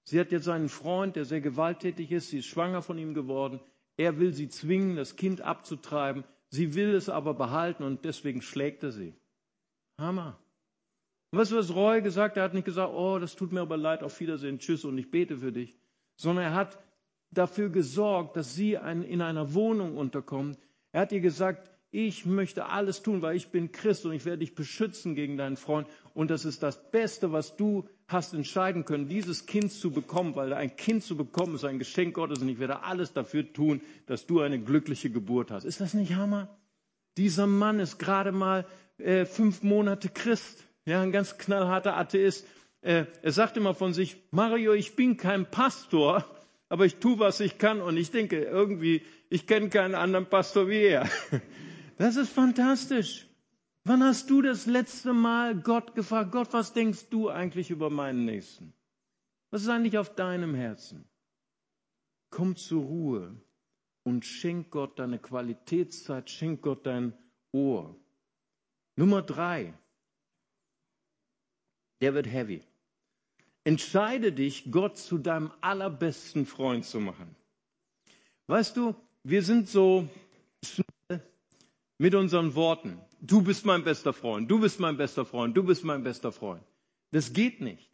[0.04, 3.60] sie hat jetzt einen Freund, der sehr gewalttätig ist, sie ist schwanger von ihm geworden.
[3.96, 6.24] Er will sie zwingen, das Kind abzutreiben.
[6.48, 9.14] Sie will es aber behalten und deswegen schlägt er sie.
[9.98, 10.38] Hammer.
[11.30, 12.38] Und weißt du, was Roy gesagt hat?
[12.38, 15.10] Er hat nicht gesagt, oh, das tut mir aber leid, auf Wiedersehen, tschüss und ich
[15.10, 15.78] bete für dich.
[16.16, 16.78] Sondern er hat
[17.32, 20.58] dafür gesorgt, dass sie in einer Wohnung unterkommt.
[20.92, 24.38] Er hat ihr gesagt, ich möchte alles tun, weil ich bin Christ und ich werde
[24.38, 25.86] dich beschützen gegen deinen Freund.
[26.14, 30.54] Und das ist das Beste, was du hast entscheiden können, dieses Kind zu bekommen, weil
[30.54, 34.26] ein Kind zu bekommen ist ein Geschenk Gottes und ich werde alles dafür tun, dass
[34.26, 35.64] du eine glückliche Geburt hast.
[35.64, 36.48] Ist das nicht Hammer?
[37.18, 38.66] Dieser Mann ist gerade mal
[38.96, 42.46] äh, fünf Monate Christ, ja, ein ganz knallharter Atheist.
[42.80, 46.24] Äh, er sagt immer von sich, Mario, ich bin kein Pastor,
[46.72, 50.68] aber ich tue, was ich kann und ich denke irgendwie, ich kenne keinen anderen Pastor
[50.68, 51.08] wie er.
[51.98, 53.28] Das ist fantastisch.
[53.84, 58.24] Wann hast du das letzte Mal Gott gefragt, Gott, was denkst du eigentlich über meinen
[58.24, 58.72] Nächsten?
[59.50, 61.04] Was ist eigentlich auf deinem Herzen?
[62.30, 63.36] Komm zur Ruhe
[64.02, 67.12] und schenk Gott deine Qualitätszeit, schenk Gott dein
[67.52, 67.94] Ohr.
[68.96, 69.74] Nummer drei,
[72.00, 72.62] der wird heavy.
[73.64, 77.34] Entscheide dich, Gott zu deinem allerbesten Freund zu machen.
[78.48, 80.08] Weißt du, wir sind so
[81.98, 82.98] mit unseren Worten.
[83.20, 86.62] Du bist mein bester Freund, du bist mein bester Freund, du bist mein bester Freund.
[87.12, 87.88] Das geht nicht.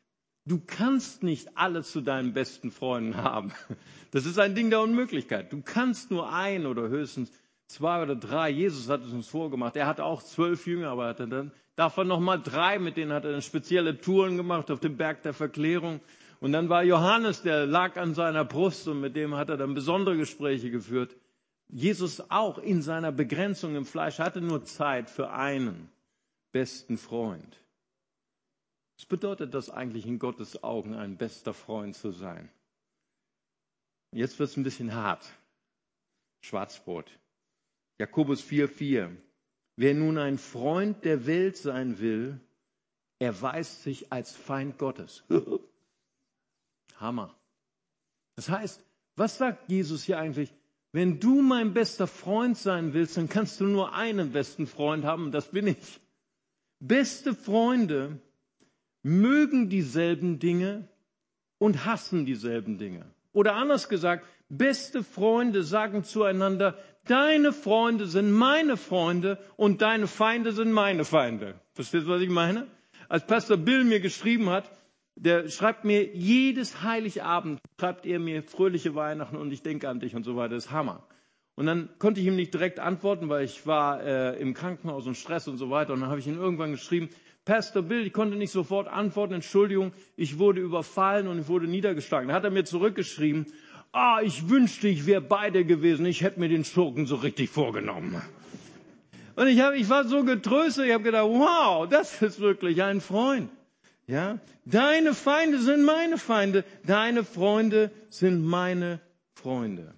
[0.47, 3.53] Du kannst nicht alle zu deinen besten Freunden haben.
[4.11, 5.53] Das ist ein Ding der Unmöglichkeit.
[5.53, 7.31] Du kannst nur ein oder höchstens
[7.69, 8.51] zwei oder drei.
[8.51, 9.77] Jesus hat es uns vorgemacht.
[9.77, 13.33] Er hatte auch zwölf Jünger, aber hatte dann davon nochmal drei, mit denen hat er
[13.33, 16.01] dann spezielle Touren gemacht auf dem Berg der Verklärung.
[16.41, 19.75] Und dann war Johannes, der lag an seiner Brust und mit dem hat er dann
[19.75, 21.17] besondere Gespräche geführt.
[21.69, 25.91] Jesus auch in seiner Begrenzung im Fleisch hatte nur Zeit für einen
[26.53, 27.57] besten Freund.
[28.97, 32.49] Was bedeutet das eigentlich in Gottes Augen, ein bester Freund zu sein?
[34.13, 35.31] Jetzt wird es ein bisschen hart.
[36.41, 37.11] Schwarzbrot.
[37.99, 39.17] Jakobus 4,4.
[39.77, 42.41] Wer nun ein Freund der Welt sein will,
[43.19, 45.25] erweist sich als Feind Gottes.
[46.97, 47.35] Hammer.
[48.37, 48.85] Das heißt,
[49.17, 50.53] was sagt Jesus hier eigentlich?
[50.93, 55.27] Wenn du mein bester Freund sein willst, dann kannst du nur einen besten Freund haben,
[55.27, 56.01] und das bin ich.
[56.81, 58.21] Beste Freunde
[59.03, 60.89] mögen dieselben Dinge
[61.59, 63.05] und hassen dieselben Dinge.
[63.33, 66.79] Oder anders gesagt, beste Freunde sagen zueinander,
[67.11, 71.61] deine Freunde sind meine Freunde und deine Feinde sind meine Feinde.
[71.75, 72.67] Verstehst du, was ich meine?
[73.09, 74.71] Als Pastor Bill mir geschrieben hat,
[75.17, 80.15] der schreibt mir jedes Heiligabend, schreibt er mir fröhliche Weihnachten und ich denke an dich
[80.15, 80.55] und so weiter.
[80.55, 81.07] Das ist Hammer.
[81.57, 85.17] Und dann konnte ich ihm nicht direkt antworten, weil ich war äh, im Krankenhaus und
[85.17, 85.93] Stress und so weiter.
[85.93, 87.09] Und dann habe ich ihn irgendwann geschrieben,
[87.45, 92.29] Pastor Bill, ich konnte nicht sofort antworten, Entschuldigung, ich wurde überfallen und ich wurde niedergeschlagen.
[92.29, 93.47] Da hat er mir zurückgeschrieben,
[93.93, 97.51] ah, ich wünschte, ich wäre bei dir gewesen, ich hätte mir den Schurken so richtig
[97.51, 98.21] vorgenommen.
[99.37, 103.01] Und ich, hab, ich war so getröstet, ich habe gedacht, wow, das ist wirklich ein
[103.01, 103.51] Freund.
[104.07, 109.01] Ja, deine Feinde sind meine Feinde, deine Freunde sind meine
[109.35, 109.95] Freunde.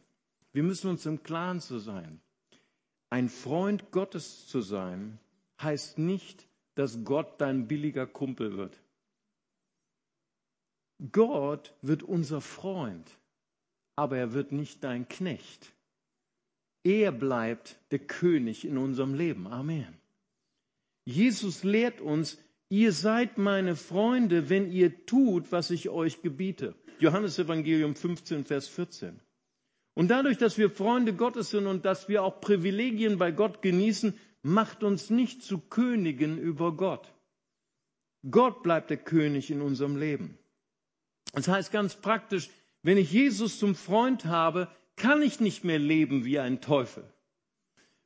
[0.52, 2.20] Wir müssen uns im Klaren zu sein.
[3.08, 5.18] Ein Freund Gottes zu sein,
[5.62, 8.80] heißt nicht, dass Gott dein billiger Kumpel wird.
[11.12, 13.10] Gott wird unser Freund,
[14.00, 15.72] aber er wird nicht dein Knecht.
[16.82, 19.46] Er bleibt der König in unserem Leben.
[19.46, 19.94] Amen.
[21.04, 22.38] Jesus lehrt uns,
[22.72, 26.76] Ihr seid meine Freunde, wenn ihr tut, was ich euch gebiete.
[27.00, 29.18] Johannes Evangelium 15, Vers 14.
[29.94, 34.16] Und dadurch, dass wir Freunde Gottes sind und dass wir auch Privilegien bei Gott genießen,
[34.42, 37.12] macht uns nicht zu Königen über Gott.
[38.30, 40.38] Gott bleibt der König in unserem Leben.
[41.32, 42.50] Das heißt ganz praktisch,
[42.82, 47.04] wenn ich Jesus zum Freund habe, kann ich nicht mehr leben wie ein Teufel.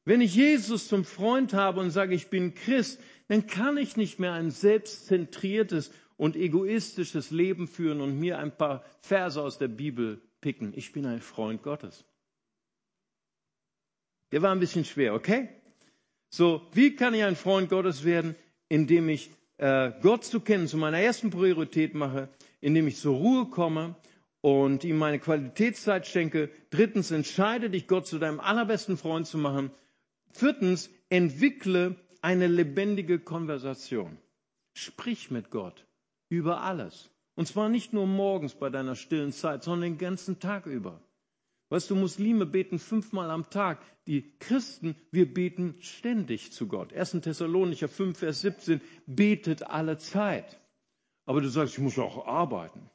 [0.04, 4.18] Wenn ich Jesus zum Freund habe und sage, ich bin Christ, dann kann ich nicht
[4.18, 10.20] mehr ein selbstzentriertes und egoistisches Leben führen und mir ein paar Verse aus der Bibel
[10.40, 10.72] picken.
[10.76, 12.04] Ich bin ein Freund Gottes.
[14.30, 15.48] Der war ein bisschen schwer, okay?
[16.28, 18.34] So, wie kann ich ein Freund Gottes werden?
[18.68, 22.28] Indem ich äh, Gott zu kennen zu meiner ersten Priorität mache,
[22.60, 23.96] indem ich zur Ruhe komme
[24.44, 26.50] und ihm meine Qualitätszeit schenke.
[26.68, 29.70] Drittens, entscheide dich, Gott zu deinem allerbesten Freund zu machen.
[30.32, 34.18] Viertens, entwickle eine lebendige Konversation.
[34.74, 35.86] Sprich mit Gott
[36.28, 37.10] über alles.
[37.36, 41.00] Und zwar nicht nur morgens bei deiner stillen Zeit, sondern den ganzen Tag über.
[41.70, 43.80] Weißt du, Muslime beten fünfmal am Tag.
[44.06, 46.92] Die Christen, wir beten ständig zu Gott.
[46.92, 47.12] 1.
[47.22, 50.60] Thessalonicher 5, Vers 17, betet alle Zeit.
[51.24, 52.90] Aber du sagst, ich muss auch arbeiten.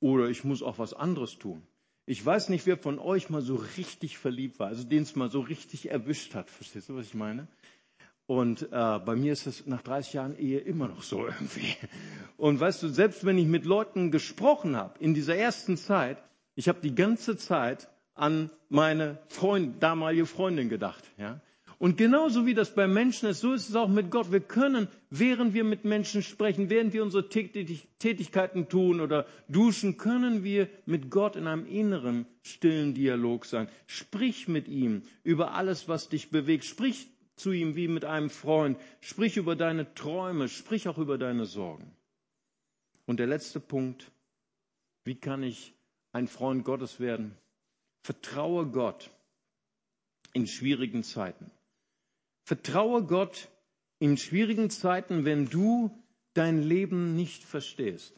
[0.00, 1.62] Oder ich muss auch was anderes tun.
[2.06, 5.30] Ich weiß nicht, wer von euch mal so richtig verliebt war, also den es mal
[5.30, 6.50] so richtig erwischt hat.
[6.50, 7.46] Verstehst du, was ich meine?
[8.26, 11.76] Und äh, bei mir ist es nach 30 Jahren Ehe immer noch so irgendwie.
[12.36, 16.22] Und weißt du, selbst wenn ich mit Leuten gesprochen habe in dieser ersten Zeit,
[16.54, 21.04] ich habe die ganze Zeit an meine Freund, damalige Freundin gedacht.
[21.16, 21.40] Ja?
[21.80, 24.30] Und genauso wie das bei Menschen ist, so ist es auch mit Gott.
[24.30, 30.44] Wir können, während wir mit Menschen sprechen, während wir unsere Tätigkeiten tun oder duschen, können
[30.44, 33.66] wir mit Gott in einem inneren, stillen Dialog sein.
[33.86, 36.66] Sprich mit ihm über alles, was dich bewegt.
[36.66, 38.78] Sprich zu ihm wie mit einem Freund.
[39.00, 41.96] Sprich über deine Träume, sprich auch über deine Sorgen.
[43.06, 44.12] Und der letzte Punkt,
[45.04, 45.72] wie kann ich
[46.12, 47.38] ein Freund Gottes werden?
[48.02, 49.10] Vertraue Gott
[50.34, 51.50] in schwierigen Zeiten.
[52.44, 53.48] Vertraue Gott
[53.98, 55.90] in schwierigen Zeiten, wenn du
[56.34, 58.14] dein Leben nicht verstehst.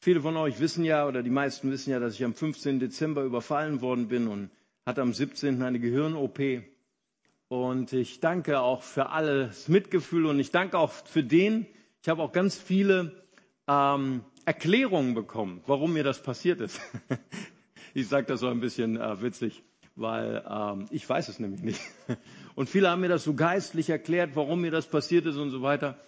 [0.00, 2.78] Viele von euch wissen ja, oder die meisten wissen ja, dass ich am 15.
[2.78, 4.50] Dezember überfallen worden bin und
[4.84, 5.62] hat am 17.
[5.62, 6.38] eine Gehirn-OP.
[7.48, 11.66] Und ich danke auch für alles Mitgefühl und ich danke auch für den.
[12.02, 13.24] Ich habe auch ganz viele
[13.66, 16.80] ähm, Erklärungen bekommen, warum mir das passiert ist.
[17.94, 19.64] ich sage das so ein bisschen äh, witzig,
[19.96, 21.80] weil ähm, ich weiß es nämlich nicht.
[22.54, 25.62] Und viele haben mir das so geistlich erklärt, warum mir das passiert ist und so
[25.62, 25.98] weiter.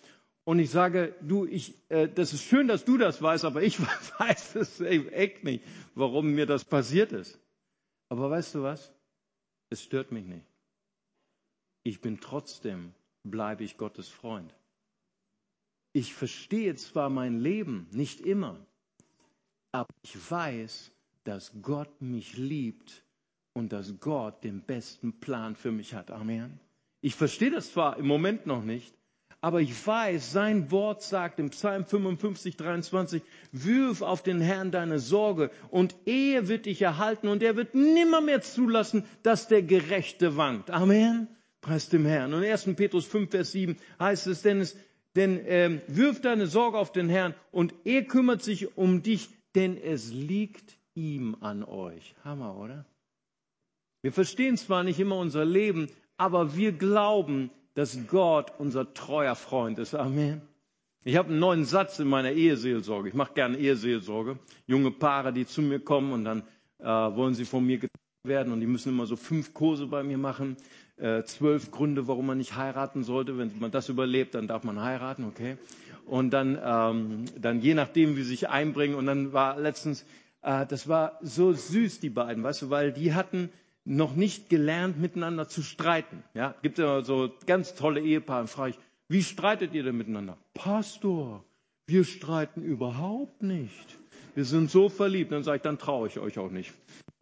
[0.45, 3.79] Und ich sage, du, ich, äh, das ist schön, dass du das weißt, aber ich
[4.19, 5.65] weiß es echt nicht,
[5.95, 7.39] warum mir das passiert ist.
[8.09, 8.93] Aber weißt du was?
[9.71, 10.47] Es stört mich nicht.
[11.83, 14.55] Ich bin trotzdem, bleibe ich Gottes Freund.
[15.93, 18.59] Ich verstehe zwar mein Leben nicht immer,
[19.73, 20.93] aber ich weiß,
[21.25, 23.03] dass Gott mich liebt
[23.59, 26.11] und dass Gott den besten Plan für mich hat.
[26.11, 26.61] Amen.
[27.01, 28.95] Ich verstehe das zwar im Moment noch nicht,
[29.41, 34.99] Aber ich weiß, sein Wort sagt im Psalm 55, 23, wirf auf den Herrn deine
[34.99, 40.37] Sorge und er wird dich erhalten und er wird nimmer mehr zulassen, dass der Gerechte
[40.37, 40.71] wankt.
[40.71, 41.29] Amen.
[41.61, 42.35] Preis dem Herrn.
[42.35, 42.75] Und 1.
[42.75, 44.77] Petrus 5, Vers 7 heißt es, denn es,
[45.15, 49.77] denn ähm, wirf deine Sorge auf den Herrn und er kümmert sich um dich, denn
[49.77, 52.17] es liegt ihm an euch.
[52.25, 52.85] Hammer, oder?
[54.09, 59.79] Wir verstehen zwar nicht immer unser Leben, aber wir glauben, dass Gott unser treuer Freund
[59.79, 59.95] ist.
[59.95, 60.41] Amen.
[61.05, 63.11] Ich habe einen neuen Satz in meiner Eheseelsorge.
[63.11, 64.39] Ich mache gerne Eheseelsorge.
[64.67, 66.43] Junge Paare, die zu mir kommen und dann
[66.79, 67.81] äh, wollen sie von mir
[68.25, 70.57] werden und die müssen immer so fünf Kurse bei mir machen.
[70.97, 73.37] Äh, zwölf Gründe, warum man nicht heiraten sollte.
[73.37, 75.59] Wenn man das überlebt, dann darf man heiraten, okay?
[76.07, 78.97] Und dann, ähm, dann je nachdem, wie sie sich einbringen.
[78.97, 80.07] Und dann war letztens,
[80.41, 83.51] äh, das war so süß, die beiden, weißt du, weil die hatten
[83.89, 86.23] noch nicht gelernt, miteinander zu streiten.
[86.35, 88.47] Ja, gibt ja so ganz tolle Ehepaare.
[88.47, 88.79] Frage ich,
[89.09, 90.37] wie streitet ihr denn miteinander?
[90.55, 91.43] Pastor,
[91.87, 93.99] wir streiten überhaupt nicht.
[94.35, 95.33] Wir sind so verliebt.
[95.33, 96.73] Dann sage ich, dann traue ich euch auch nicht.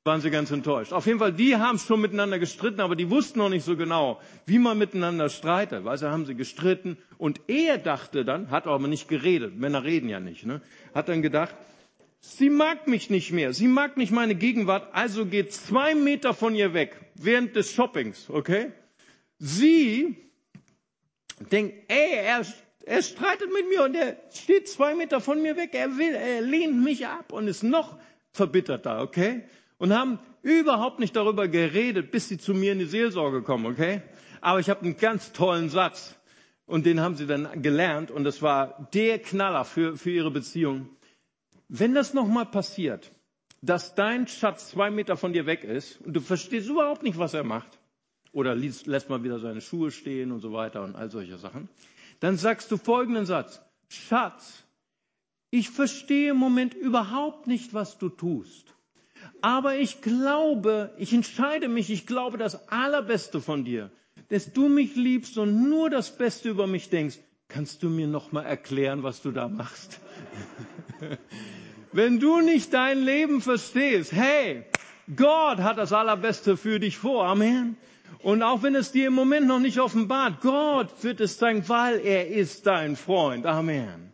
[0.05, 0.93] Waren sie ganz enttäuscht.
[0.93, 4.21] Auf jeden Fall, die haben schon miteinander gestritten, aber die wussten noch nicht so genau,
[4.47, 5.85] wie man miteinander streitet.
[5.85, 6.97] Weißt du, haben sie gestritten.
[7.17, 9.57] Und er dachte dann, hat aber nicht geredet.
[9.57, 10.61] Männer reden ja nicht, ne?
[10.95, 11.55] Hat dann gedacht,
[12.21, 13.53] Sie mag mich nicht mehr.
[13.53, 14.95] Sie mag nicht meine Gegenwart.
[14.95, 18.73] Also geht zwei Meter von ihr weg während des Shoppings, okay?
[19.39, 20.17] Sie
[21.51, 22.45] denkt, ey, er,
[22.85, 25.71] er streitet mit mir und er steht zwei Meter von mir weg.
[25.73, 27.99] Er will, er lehnt mich ab und ist noch
[28.33, 29.45] verbitterter, okay?
[29.79, 34.03] Und haben überhaupt nicht darüber geredet, bis sie zu mir in die Seelsorge kommen, okay?
[34.41, 36.15] Aber ich habe einen ganz tollen Satz
[36.67, 40.89] und den haben sie dann gelernt und das war der Knaller für, für ihre Beziehung.
[41.69, 43.11] Wenn das nochmal passiert,
[43.61, 47.35] dass dein Schatz zwei Meter von dir weg ist und du verstehst überhaupt nicht, was
[47.35, 47.79] er macht,
[48.33, 51.69] oder lässt mal wieder seine Schuhe stehen und so weiter und all solche Sachen,
[52.21, 53.61] dann sagst du folgenden Satz.
[53.89, 54.63] Schatz,
[55.51, 58.75] ich verstehe im Moment überhaupt nicht, was du tust.
[59.41, 63.91] Aber ich glaube, ich entscheide mich, ich glaube das Allerbeste von dir,
[64.29, 67.19] dass du mich liebst und nur das Beste über mich denkst.
[67.49, 70.01] Kannst du mir noch mal erklären, was du da machst?
[71.97, 74.67] Wenn du nicht dein Leben verstehst, hey,
[75.17, 77.25] Gott hat das Allerbeste für dich vor.
[77.25, 77.79] Amen.
[78.19, 82.01] Und auch wenn es dir im Moment noch nicht offenbart, Gott wird es zeigen, weil
[82.01, 83.47] er ist dein Freund.
[83.47, 84.13] Amen.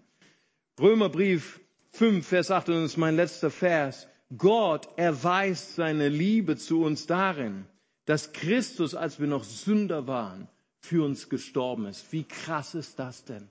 [0.81, 1.59] Römerbrief
[1.91, 4.07] 5, Vers 8, und das ist mein letzter Vers.
[4.39, 7.67] Gott erweist seine Liebe zu uns darin,
[8.05, 10.47] dass Christus, als wir noch Sünder waren,
[10.79, 12.13] für uns gestorben ist.
[12.13, 13.49] Wie krass ist das denn?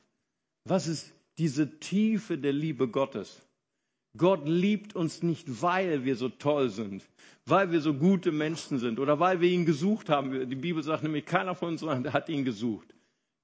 [0.64, 3.42] Was ist diese Tiefe der Liebe Gottes?
[4.18, 7.08] Gott liebt uns nicht, weil wir so toll sind,
[7.46, 10.50] weil wir so gute Menschen sind oder weil wir ihn gesucht haben.
[10.50, 12.94] Die Bibel sagt nämlich, keiner von uns hat ihn gesucht.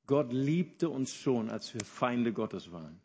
[0.08, 3.00] Gott liebte uns schon, als wir Feinde Gottes waren,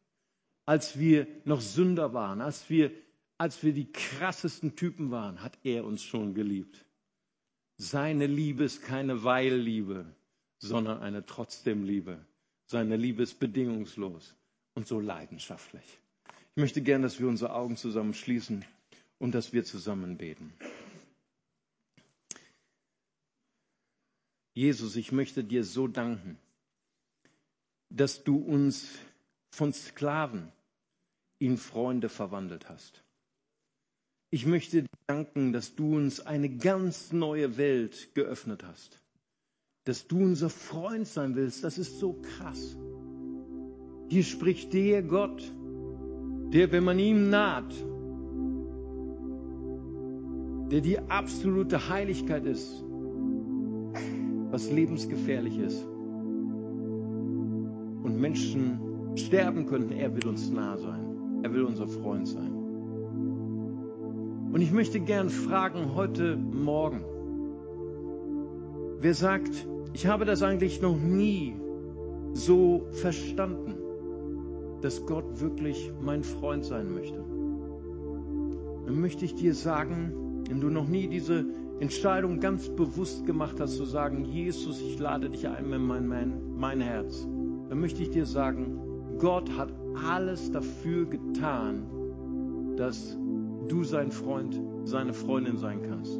[0.66, 2.92] als wir noch Sünder waren, als wir,
[3.38, 6.84] als wir die krassesten Typen waren, hat er uns schon geliebt.
[7.76, 10.06] Seine Liebe ist keine Weilliebe,
[10.58, 12.24] sondern eine trotzdem Liebe.
[12.66, 14.36] Seine Liebe ist bedingungslos
[14.74, 16.01] und so leidenschaftlich.
[16.55, 18.64] Ich möchte gern, dass wir unsere Augen zusammen schließen
[19.18, 20.53] und dass wir zusammen beten.
[24.55, 26.36] Jesus, ich möchte dir so danken,
[27.88, 28.90] dass du uns
[29.50, 30.53] von Sklaven
[31.38, 33.03] in Freunde verwandelt hast.
[34.30, 39.00] Ich möchte dir danken, dass du uns eine ganz neue Welt geöffnet hast.
[39.84, 42.76] Dass du unser Freund sein willst, das ist so krass.
[44.11, 45.50] Hier spricht der Gott,
[46.53, 47.72] der, wenn man ihm naht,
[50.70, 52.84] der die absolute Heiligkeit ist,
[54.50, 55.82] was lebensgefährlich ist
[58.03, 58.80] und Menschen
[59.16, 61.40] sterben könnten, er will uns nah sein.
[61.42, 62.53] Er will unser Freund sein.
[64.53, 67.03] Und ich möchte gern fragen heute Morgen,
[69.00, 71.55] wer sagt, ich habe das eigentlich noch nie
[72.34, 73.82] so verstanden
[74.83, 77.24] dass Gott wirklich mein Freund sein möchte.
[78.87, 81.47] Dann möchte ich dir sagen, wenn du noch nie diese
[81.80, 86.55] Entscheidung ganz bewusst gemacht hast, zu sagen, Jesus, ich lade dich ein in mein, mein,
[86.57, 87.26] mein Herz,
[87.68, 88.78] dann möchte ich dir sagen,
[89.18, 89.72] Gott hat
[90.07, 91.87] alles dafür getan,
[92.76, 93.16] dass
[93.68, 96.18] du sein Freund, seine Freundin sein kannst.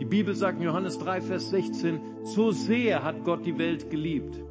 [0.00, 4.43] Die Bibel sagt in Johannes 3, Vers 16, so sehr hat Gott die Welt geliebt,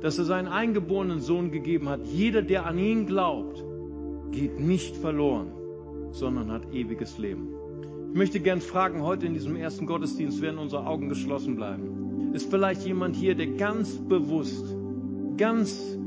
[0.00, 2.06] dass er seinen eingeborenen Sohn gegeben hat.
[2.06, 3.64] Jeder, der an ihn glaubt,
[4.30, 5.52] geht nicht verloren,
[6.10, 7.54] sondern hat ewiges Leben.
[8.10, 12.32] Ich möchte gern fragen, heute in diesem ersten Gottesdienst werden unsere Augen geschlossen bleiben.
[12.32, 14.74] Ist vielleicht jemand hier, der ganz bewusst
[15.36, 15.98] ganz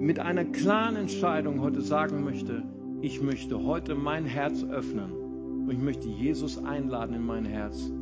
[0.00, 2.62] mit einer klaren Entscheidung heute sagen möchte,
[3.00, 7.92] ich möchte heute mein Herz öffnen und ich möchte Jesus einladen in mein Herz.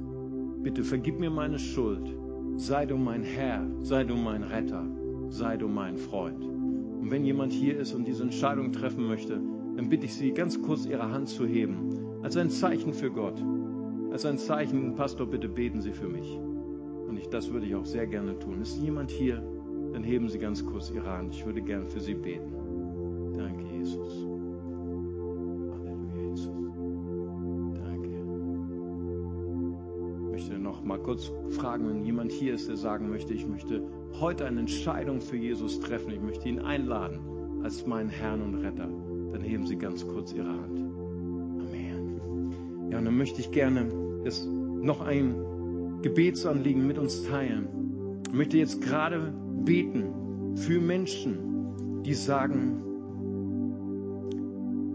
[0.62, 2.15] Bitte vergib mir meine Schuld.
[2.58, 4.82] Sei du mein Herr, sei du mein Retter,
[5.28, 6.42] sei du mein Freund.
[6.42, 9.34] Und wenn jemand hier ist und diese Entscheidung treffen möchte,
[9.76, 13.44] dann bitte ich Sie, ganz kurz Ihre Hand zu heben, als ein Zeichen für Gott,
[14.10, 16.38] als ein Zeichen, Pastor, bitte beten Sie für mich.
[17.06, 18.62] Und ich, das würde ich auch sehr gerne tun.
[18.62, 19.42] Ist jemand hier?
[19.92, 21.34] Dann heben Sie ganz kurz Ihre Hand.
[21.34, 22.55] Ich würde gerne für Sie beten.
[30.86, 33.82] Mal kurz fragen, wenn jemand hier ist, der sagen möchte, ich möchte
[34.20, 36.12] heute eine Entscheidung für Jesus treffen.
[36.12, 37.18] Ich möchte ihn einladen
[37.62, 38.88] als meinen Herrn und Retter.
[39.32, 40.78] Dann heben Sie ganz kurz Ihre Hand.
[40.78, 42.90] Amen.
[42.90, 43.88] Ja, und dann möchte ich gerne
[44.24, 48.22] das noch ein Gebetsanliegen mit uns teilen.
[48.28, 49.34] Ich möchte jetzt gerade
[49.64, 52.82] beten für Menschen, die sagen,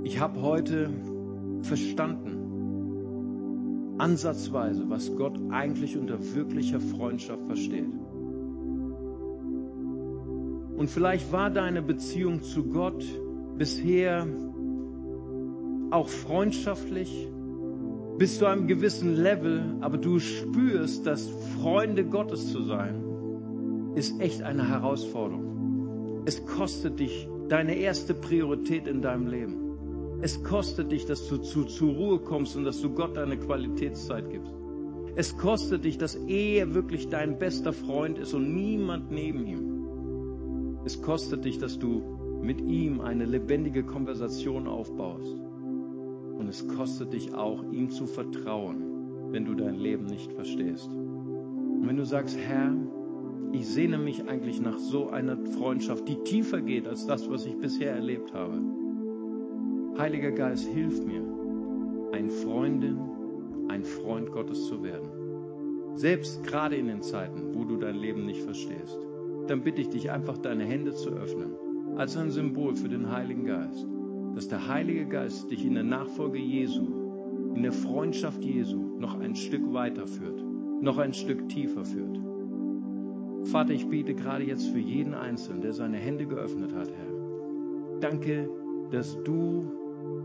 [0.03, 0.89] ich habe heute
[1.63, 2.40] verstanden,
[4.01, 7.93] ansatzweise, was Gott eigentlich unter wirklicher Freundschaft versteht.
[10.75, 13.05] Und vielleicht war deine Beziehung zu Gott
[13.59, 14.25] bisher
[15.91, 17.27] auch freundschaftlich,
[18.17, 21.29] bis zu einem gewissen Level, aber du spürst, dass
[21.61, 23.03] Freunde Gottes zu sein,
[23.93, 26.23] ist echt eine Herausforderung.
[26.25, 29.60] Es kostet dich deine erste Priorität in deinem Leben.
[30.23, 34.29] Es kostet dich, dass du zu, zur Ruhe kommst und dass du Gott deine Qualitätszeit
[34.29, 34.53] gibst.
[35.15, 40.81] Es kostet dich, dass er wirklich dein bester Freund ist und niemand neben ihm.
[40.85, 45.37] Es kostet dich, dass du mit ihm eine lebendige Konversation aufbaust.
[46.37, 50.87] Und es kostet dich auch, ihm zu vertrauen, wenn du dein Leben nicht verstehst.
[50.87, 52.75] Und wenn du sagst, Herr,
[53.53, 57.57] ich sehne mich eigentlich nach so einer Freundschaft, die tiefer geht als das, was ich
[57.57, 58.61] bisher erlebt habe.
[60.01, 61.23] Heiliger Geist, hilf mir,
[62.11, 62.99] ein Freundin,
[63.69, 65.95] ein Freund Gottes zu werden.
[65.95, 68.97] Selbst gerade in den Zeiten, wo du dein Leben nicht verstehst.
[69.47, 71.53] Dann bitte ich dich einfach, deine Hände zu öffnen,
[71.97, 73.87] als ein Symbol für den Heiligen Geist
[74.35, 79.35] dass der Heilige Geist dich in der Nachfolge Jesu, in der Freundschaft Jesu noch ein
[79.35, 80.41] Stück weiter führt,
[80.81, 82.19] noch ein Stück tiefer führt.
[83.45, 88.49] Vater, ich biete gerade jetzt für jeden Einzelnen, der seine Hände geöffnet hat, Herr, danke,
[88.91, 89.65] dass du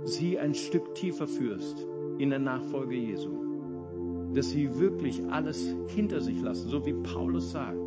[0.04, 1.86] sie ein Stück tiefer führst
[2.18, 3.30] in der Nachfolge Jesu.
[4.34, 7.78] Dass sie wirklich alles hinter sich lassen, so wie Paulus sagt,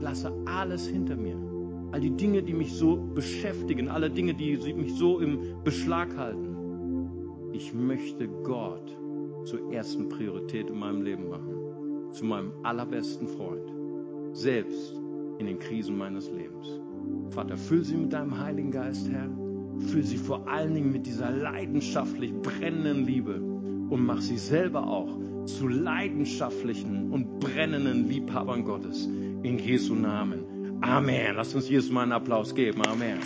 [0.00, 1.36] lasse alles hinter mir
[1.92, 6.56] all die Dinge, die mich so beschäftigen, alle Dinge, die mich so im Beschlag halten.
[7.52, 8.96] Ich möchte Gott
[9.44, 13.72] zur ersten Priorität in meinem Leben machen, zu meinem allerbesten Freund,
[14.32, 14.94] selbst
[15.38, 16.80] in den Krisen meines Lebens.
[17.30, 19.28] Vater, füll sie mit deinem Heiligen Geist, Herr.
[19.88, 25.18] Füll sie vor allen Dingen mit dieser leidenschaftlich brennenden Liebe und mach sie selber auch
[25.46, 29.06] zu leidenschaftlichen und brennenden Liebhabern Gottes.
[29.42, 30.78] In Jesu Namen.
[30.82, 31.34] Amen.
[31.36, 32.82] Lass uns Jesus mal einen Applaus geben.
[32.86, 33.18] Amen.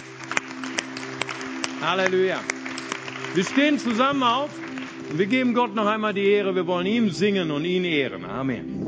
[1.80, 2.40] Halleluja.
[3.34, 4.50] Wir stehen zusammen auf
[5.10, 6.54] und wir geben Gott noch einmal die Ehre.
[6.54, 8.24] Wir wollen ihm singen und ihn ehren.
[8.24, 8.83] Amen.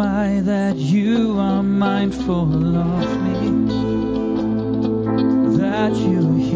[0.00, 3.66] Am I that you are mindful of me?
[5.58, 6.47] That you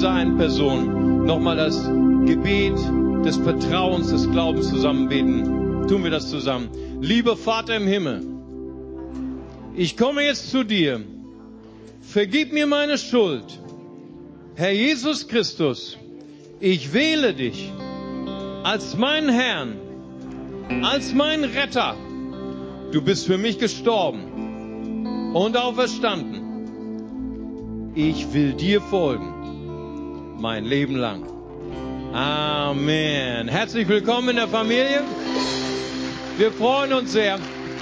[0.00, 1.84] dieser einen Person nochmal das
[2.24, 2.72] Gebet
[3.22, 5.86] des Vertrauens, des Glaubens zusammen beten.
[5.88, 6.70] Tun wir das zusammen.
[7.02, 8.22] Lieber Vater im Himmel,
[9.76, 11.02] ich komme jetzt zu dir.
[12.00, 13.44] Vergib mir meine Schuld.
[14.54, 15.98] Herr Jesus Christus,
[16.60, 17.70] ich wähle dich
[18.62, 19.76] als meinen Herrn,
[20.82, 21.94] als meinen Retter.
[22.90, 26.40] Du bist für mich gestorben und auferstanden.
[27.94, 29.39] Ich will dir folgen,
[30.40, 31.22] mein Leben lang.
[32.12, 33.46] Amen.
[33.48, 35.02] Herzlich willkommen in der Familie.
[36.38, 37.38] Wir freuen uns sehr.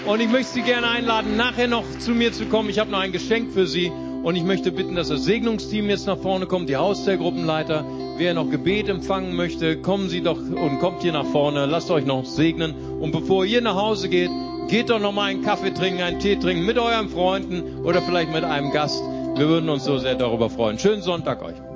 [0.07, 2.69] Und ich möchte Sie gerne einladen, nachher noch zu mir zu kommen.
[2.69, 3.93] Ich habe noch ein Geschenk für Sie.
[4.23, 7.85] Und ich möchte bitten, dass das Segnungsteam jetzt nach vorne kommt, die Hausteilgruppenleiter.
[8.17, 11.67] Wer noch Gebet empfangen möchte, kommen Sie doch und kommt hier nach vorne.
[11.67, 12.75] Lasst euch noch segnen.
[13.01, 14.31] Und bevor ihr nach Hause geht,
[14.69, 18.33] geht doch noch mal einen Kaffee trinken, einen Tee trinken mit euren Freunden oder vielleicht
[18.33, 19.01] mit einem Gast.
[19.37, 20.79] Wir würden uns so sehr darüber freuen.
[20.81, 21.68] Schönen Sonntag euch.